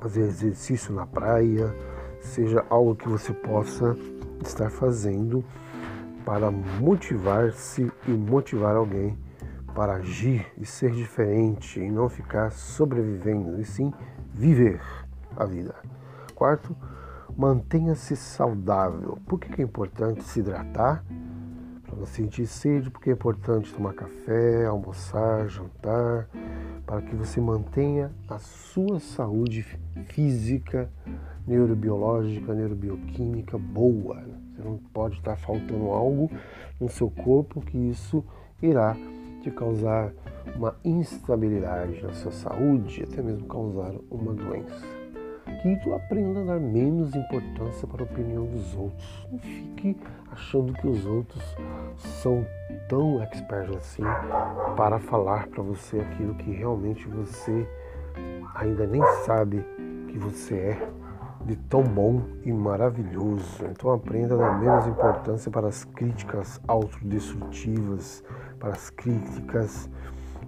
fazer 0.00 0.22
exercício 0.22 0.94
na 0.94 1.06
praia, 1.06 1.74
seja 2.20 2.64
algo 2.68 2.94
que 2.94 3.08
você 3.08 3.32
possa 3.32 3.96
estar 4.44 4.70
fazendo 4.70 5.44
para 6.24 6.50
motivar-se 6.50 7.90
e 8.08 8.10
motivar 8.10 8.76
alguém 8.76 9.16
para 9.74 9.94
agir 9.94 10.46
e 10.56 10.64
ser 10.64 10.92
diferente 10.92 11.80
e 11.80 11.90
não 11.90 12.08
ficar 12.08 12.50
sobrevivendo, 12.50 13.60
e 13.60 13.64
sim 13.64 13.92
viver 14.32 14.80
a 15.36 15.44
vida. 15.44 15.74
Quarto, 16.34 16.76
mantenha-se 17.36 18.16
saudável. 18.16 19.18
Por 19.26 19.38
que 19.38 19.60
é 19.60 19.64
importante 19.64 20.22
se 20.24 20.40
hidratar? 20.40 21.04
Para 21.84 21.96
não 21.96 22.06
sentir 22.06 22.46
sede, 22.46 22.90
porque 22.90 23.10
é 23.10 23.12
importante 23.12 23.72
tomar 23.72 23.94
café, 23.94 24.66
almoçar, 24.66 25.48
jantar, 25.48 26.28
para 26.84 27.02
que 27.02 27.14
você 27.14 27.40
mantenha 27.40 28.10
a 28.28 28.38
sua 28.38 28.98
saúde 28.98 29.62
física, 30.06 30.90
neurobiológica, 31.46 32.52
neurobioquímica 32.52 33.56
boa. 33.56 34.22
Você 34.54 34.62
não 34.62 34.78
pode 34.92 35.16
estar 35.16 35.36
faltando 35.36 35.90
algo 35.90 36.30
no 36.80 36.88
seu 36.88 37.10
corpo 37.10 37.60
que 37.60 37.78
isso 37.78 38.24
irá 38.60 38.96
te 39.40 39.50
causar 39.50 40.12
uma 40.56 40.74
instabilidade 40.84 42.02
na 42.02 42.12
sua 42.12 42.32
saúde, 42.32 43.02
até 43.02 43.22
mesmo 43.22 43.46
causar 43.46 43.94
uma 44.10 44.32
doença. 44.32 45.03
Quinto, 45.64 45.94
aprenda 45.94 46.42
a 46.42 46.44
dar 46.44 46.60
menos 46.60 47.14
importância 47.14 47.88
para 47.88 48.02
a 48.02 48.04
opinião 48.04 48.44
dos 48.44 48.76
outros. 48.76 49.26
Não 49.32 49.38
fique 49.38 49.96
achando 50.30 50.74
que 50.74 50.86
os 50.86 51.06
outros 51.06 51.42
são 51.96 52.46
tão 52.86 53.22
experts 53.22 53.74
assim 53.74 54.02
para 54.76 54.98
falar 54.98 55.46
para 55.46 55.62
você 55.62 56.00
aquilo 56.00 56.34
que 56.34 56.50
realmente 56.50 57.08
você 57.08 57.66
ainda 58.56 58.86
nem 58.86 59.02
sabe 59.24 59.64
que 60.08 60.18
você 60.18 60.54
é 60.54 60.88
de 61.46 61.56
tão 61.56 61.82
bom 61.82 62.20
e 62.42 62.52
maravilhoso. 62.52 63.64
Então 63.70 63.90
aprenda 63.90 64.34
a 64.34 64.36
dar 64.36 64.60
menos 64.60 64.86
importância 64.86 65.50
para 65.50 65.68
as 65.68 65.82
críticas 65.82 66.60
autodestrutivas, 66.68 68.22
para 68.58 68.72
as 68.72 68.90
críticas 68.90 69.88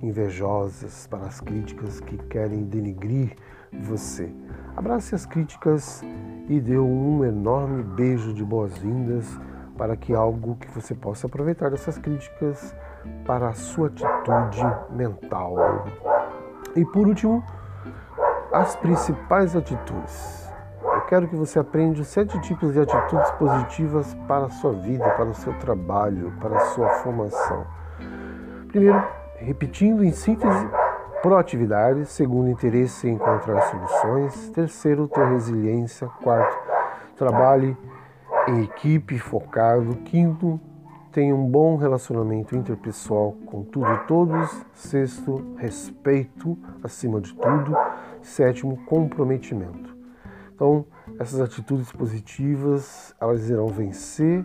invejosas, 0.03 1.07
para 1.07 1.25
as 1.25 1.41
críticas 1.41 2.01
que 2.01 2.19
querem 2.19 2.65
denigrir 2.65 3.35
você. 3.81 4.33
Abrace 4.77 5.15
as 5.15 5.25
críticas 5.25 6.03
e 6.49 6.61
dê 6.61 6.79
um 6.79 7.25
enorme 7.25 7.83
beijo 7.83 8.33
de 8.33 8.45
boas-vindas 8.45 9.27
para 9.77 9.97
que 9.97 10.15
algo 10.15 10.57
que 10.57 10.71
você 10.71 10.95
possa 10.95 11.27
aproveitar 11.27 11.71
dessas 11.71 11.99
críticas 11.99 12.75
para 13.25 13.49
a 13.49 13.53
sua 13.53 13.89
atitude 13.89 14.65
mental. 14.91 15.87
E 16.75 16.85
por 16.85 17.07
último, 17.07 17.43
as 18.53 18.77
principais 18.77 19.55
atitudes 19.55 20.47
quero 21.07 21.29
que 21.29 21.37
você 21.37 21.59
aprenda 21.59 22.03
sete 22.03 22.39
tipos 22.41 22.73
de 22.73 22.81
atitudes 22.81 23.31
positivas 23.33 24.15
para 24.27 24.47
a 24.47 24.51
sua 24.51 24.73
vida, 24.73 25.09
para 25.11 25.27
o 25.27 25.35
seu 25.35 25.53
trabalho, 25.59 26.33
para 26.41 26.57
a 26.57 26.61
sua 26.67 26.89
formação. 26.97 27.67
Primeiro, 28.69 29.03
repetindo 29.37 30.05
em 30.05 30.11
síntese, 30.11 30.69
proatividade. 31.23 32.07
Segundo, 32.07 32.49
interesse 32.49 33.09
em 33.09 33.15
encontrar 33.15 33.61
soluções. 33.63 34.51
Terceiro, 34.51 35.09
ter 35.09 35.27
resiliência. 35.27 36.09
Quarto, 36.23 36.57
trabalhe 37.17 37.77
em 38.49 38.63
equipe, 38.63 39.19
focado. 39.19 39.97
Quinto, 40.05 40.61
tenha 41.13 41.35
um 41.35 41.49
bom 41.49 41.77
relacionamento 41.77 42.57
interpessoal 42.57 43.33
com 43.47 43.63
tudo 43.63 43.93
e 43.93 43.99
todos. 44.07 44.65
Sexto, 44.75 45.55
respeito 45.57 46.57
acima 46.83 47.21
de 47.21 47.35
tudo. 47.35 47.77
Sétimo, 48.23 48.77
comprometimento. 48.85 49.97
Então, 50.55 50.87
essas 51.19 51.41
atitudes 51.41 51.93
positivas, 51.93 53.15
elas 53.21 53.49
irão 53.49 53.69
vencer 53.69 54.45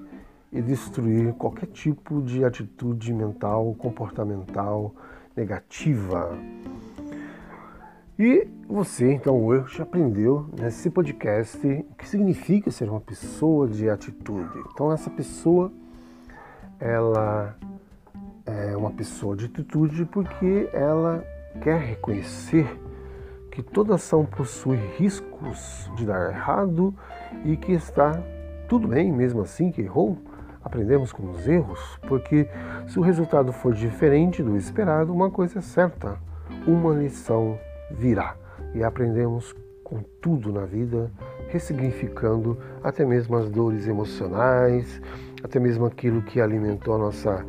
e 0.52 0.62
destruir 0.62 1.34
qualquer 1.34 1.68
tipo 1.68 2.22
de 2.22 2.44
atitude 2.44 3.14
mental, 3.14 3.74
comportamental 3.78 4.94
negativa. 5.36 6.38
E 8.18 8.48
você, 8.68 9.14
então, 9.14 9.44
hoje 9.44 9.82
aprendeu 9.82 10.48
nesse 10.60 10.90
podcast 10.90 11.58
o 11.66 11.96
que 11.96 12.08
significa 12.08 12.70
ser 12.70 12.90
uma 12.90 13.02
pessoa 13.02 13.68
de 13.68 13.90
atitude. 13.90 14.60
Então, 14.72 14.92
essa 14.92 15.10
pessoa, 15.10 15.72
ela 16.80 17.58
é 18.46 18.76
uma 18.78 18.92
pessoa 18.92 19.36
de 19.36 19.46
atitude 19.46 20.06
porque 20.06 20.70
ela 20.74 21.26
quer 21.62 21.80
reconhecer 21.80 22.68
que 23.52 23.62
toda 23.62 23.96
ação 23.96 24.26
possui 24.26 24.78
riscos 24.98 25.90
de 25.96 26.06
dar 26.06 26.32
errado 26.32 26.94
e 27.44 27.58
que 27.58 27.74
está 27.74 28.22
tudo 28.70 28.88
bem 28.88 29.12
mesmo 29.12 29.42
assim 29.42 29.72
que 29.72 29.82
errou. 29.82 30.18
Aprendemos 30.64 31.12
com 31.12 31.32
os 31.32 31.48
erros, 31.48 32.00
porque 32.08 32.48
se 32.88 33.00
o 33.00 33.02
resultado 33.02 33.52
for 33.52 33.74
diferente 33.74 34.44
do 34.44 34.56
esperado, 34.56 35.14
uma 35.14 35.30
coisa 35.30 35.60
é 35.60 35.62
certa: 35.62 36.18
uma 36.68 36.94
lição 36.94 37.58
virá. 37.90 38.36
E 38.74 38.84
aprendemos 38.84 39.54
com 39.84 40.02
tudo 40.22 40.54
na 40.54 40.66
vida, 40.66 41.12
ressignificando 41.50 42.58
até 42.84 43.04
mesmo 43.04 43.36
as 43.36 43.50
dores 43.50 43.88
emocionais, 43.88 45.02
até 45.44 45.60
mesmo 45.60 45.86
aquilo 45.86 46.22
que 46.22 46.40
alimentou 46.40 46.98
nossa 46.98 47.46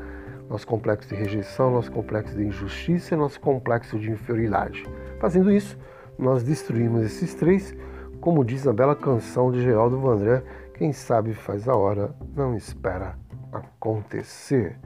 nosso 0.52 0.66
complexo 0.66 1.08
de 1.08 1.14
rejeição, 1.14 1.70
nosso 1.70 1.90
complexo 1.90 2.36
de 2.36 2.44
injustiça, 2.44 3.16
nosso 3.16 3.40
complexo 3.40 3.98
de 3.98 4.10
inferioridade. 4.10 4.84
Fazendo 5.18 5.50
isso, 5.50 5.78
nós 6.18 6.42
destruímos 6.42 7.06
esses 7.06 7.32
três, 7.34 7.74
como 8.20 8.44
diz 8.44 8.66
a 8.66 8.72
bela 8.72 8.94
canção 8.94 9.50
de 9.50 9.62
Geraldo 9.62 9.98
Vandré, 9.98 10.42
quem 10.74 10.92
sabe 10.92 11.34
faz 11.34 11.68
a 11.68 11.76
hora, 11.76 12.14
não 12.34 12.56
espera 12.56 13.16
acontecer. 13.52 14.78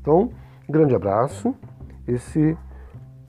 Então, 0.00 0.30
grande 0.68 0.94
abraço. 0.94 1.54
Esse 2.06 2.56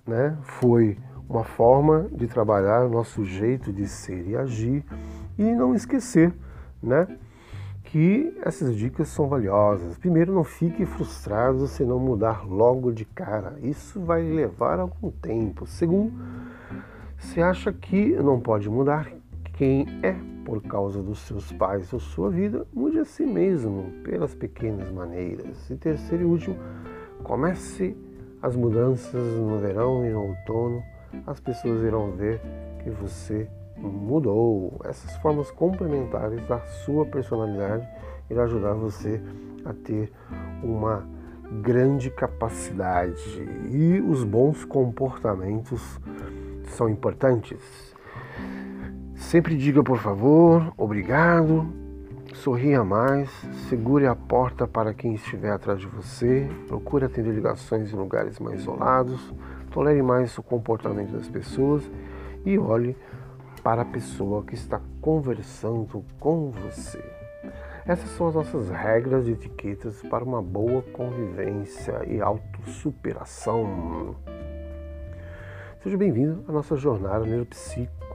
né, 0.05 0.37
foi 0.43 0.97
uma 1.27 1.43
forma 1.43 2.07
de 2.11 2.27
trabalhar 2.27 2.85
o 2.85 2.89
nosso 2.89 3.23
jeito 3.23 3.71
de 3.71 3.87
ser 3.87 4.27
e 4.27 4.35
agir 4.35 4.83
e 5.37 5.43
não 5.43 5.75
esquecer, 5.75 6.33
né? 6.81 7.07
que 7.91 8.37
essas 8.43 8.75
dicas 8.75 9.07
são 9.07 9.27
valiosas. 9.27 9.97
Primeiro, 9.97 10.31
não 10.31 10.43
fique 10.43 10.85
frustrado 10.85 11.65
se 11.65 11.83
não 11.83 11.99
mudar 11.99 12.47
logo 12.47 12.91
de 12.91 13.03
cara. 13.03 13.57
Isso 13.63 13.99
vai 13.99 14.21
levar 14.21 14.79
algum 14.79 15.09
tempo. 15.09 15.65
Segundo, 15.65 16.13
se 17.17 17.41
acha 17.41 17.73
que 17.73 18.15
não 18.17 18.39
pode 18.39 18.69
mudar 18.69 19.11
quem 19.59 19.85
é 20.01 20.15
por 20.45 20.61
causa 20.63 21.03
dos 21.03 21.19
seus 21.19 21.51
pais 21.51 21.91
ou 21.91 21.99
sua 21.99 22.29
vida, 22.29 22.65
mude 22.73 22.97
a 22.97 23.03
si 23.03 23.25
mesmo 23.25 23.91
pelas 24.05 24.33
pequenas 24.33 24.89
maneiras. 24.89 25.69
E 25.69 25.75
terceiro 25.75 26.23
e 26.23 26.25
último, 26.25 26.55
comece 27.23 27.93
as 28.41 28.55
mudanças 28.55 29.21
no 29.35 29.59
verão 29.59 30.05
e 30.05 30.11
no 30.11 30.29
outono. 30.29 30.81
As 31.27 31.41
pessoas 31.41 31.83
irão 31.83 32.11
ver 32.11 32.39
que 32.81 32.89
você 32.89 33.49
mudou. 33.75 34.79
Essas 34.85 35.17
formas 35.17 35.51
complementares 35.51 36.41
da 36.47 36.61
sua 36.85 37.05
personalidade 37.05 37.85
irão 38.29 38.43
ajudar 38.43 38.75
você 38.75 39.21
a 39.65 39.73
ter 39.73 40.09
uma 40.63 41.05
grande 41.61 42.09
capacidade 42.09 43.45
e 43.69 43.99
os 43.99 44.23
bons 44.23 44.63
comportamentos 44.63 45.99
são 46.77 46.87
importantes. 46.87 47.98
Sempre 49.19 49.55
diga 49.55 49.83
por 49.83 49.99
favor, 49.99 50.73
obrigado 50.75 51.79
Sorria 52.33 52.83
mais, 52.83 53.29
segure 53.67 54.05
a 54.05 54.15
porta 54.15 54.67
para 54.67 54.93
quem 54.93 55.15
estiver 55.15 55.51
atrás 55.51 55.79
de 55.79 55.87
você, 55.87 56.47
procure 56.67 57.05
atender 57.05 57.33
ligações 57.33 57.91
em 57.91 57.95
lugares 57.95 58.39
mais 58.39 58.61
isolados, 58.61 59.33
tolere 59.71 60.01
mais 60.01 60.37
o 60.37 60.43
comportamento 60.43 61.11
das 61.11 61.27
pessoas 61.27 61.83
e 62.45 62.57
olhe 62.57 62.95
para 63.63 63.81
a 63.81 63.85
pessoa 63.85 64.43
que 64.43 64.53
está 64.53 64.79
conversando 65.01 66.05
com 66.19 66.51
você. 66.51 67.03
Essas 67.85 68.09
são 68.11 68.27
as 68.27 68.35
nossas 68.35 68.69
regras 68.69 69.27
e 69.27 69.31
etiquetas 69.31 70.01
para 70.03 70.23
uma 70.23 70.41
boa 70.41 70.81
convivência 70.93 72.05
e 72.07 72.21
autossuperação. 72.21 74.15
Seja 75.81 75.97
bem-vindo 75.97 76.45
à 76.47 76.51
nossa 76.51 76.77
jornada 76.77 77.25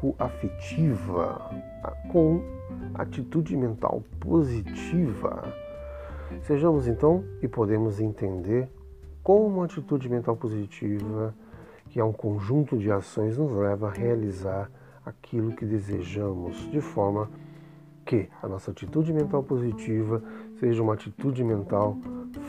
neuropsicoafetiva 0.03 1.51
com 2.11 2.43
atitude 2.95 3.57
mental 3.57 4.03
positiva. 4.21 5.55
Sejamos 6.43 6.87
então 6.87 7.25
e 7.43 7.49
podemos 7.49 8.01
entender 8.01 8.69
como 9.23 9.63
a 9.63 9.65
atitude 9.65 10.09
mental 10.09 10.37
positiva, 10.37 11.35
que 11.89 12.01
é 12.01 12.05
um 12.05 12.13
conjunto 12.13 12.77
de 12.77 12.91
ações, 12.91 13.39
nos 13.39 13.53
leva 13.53 13.89
a 13.89 13.91
realizar 13.91 14.71
aquilo 15.05 15.53
que 15.53 15.65
desejamos, 15.65 16.71
de 16.71 16.81
forma 16.81 17.31
que 18.05 18.29
a 18.43 18.49
nossa 18.49 18.71
atitude 18.71 19.13
mental 19.13 19.43
positiva 19.43 20.23
seja 20.59 20.83
uma 20.83 20.95
atitude 20.95 21.43
mental 21.43 21.97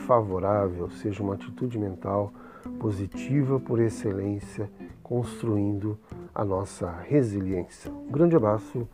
favorável, 0.05 0.89
seja 0.89 1.23
uma 1.23 1.35
atitude 1.35 1.79
mental 1.79 2.33
positiva 2.79 3.59
por 3.59 3.79
excelência, 3.79 4.69
construindo 5.01 5.97
a 6.35 6.43
nossa 6.43 6.91
resiliência. 7.07 7.89
Um 7.89 8.11
grande 8.11 8.35
abraço 8.35 8.87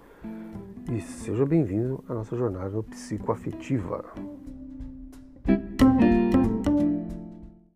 e 0.91 1.01
seja 1.01 1.43
bem-vindo 1.43 2.03
à 2.07 2.13
nossa 2.13 2.37
jornada 2.37 2.83
psicoafetiva. 2.83 4.05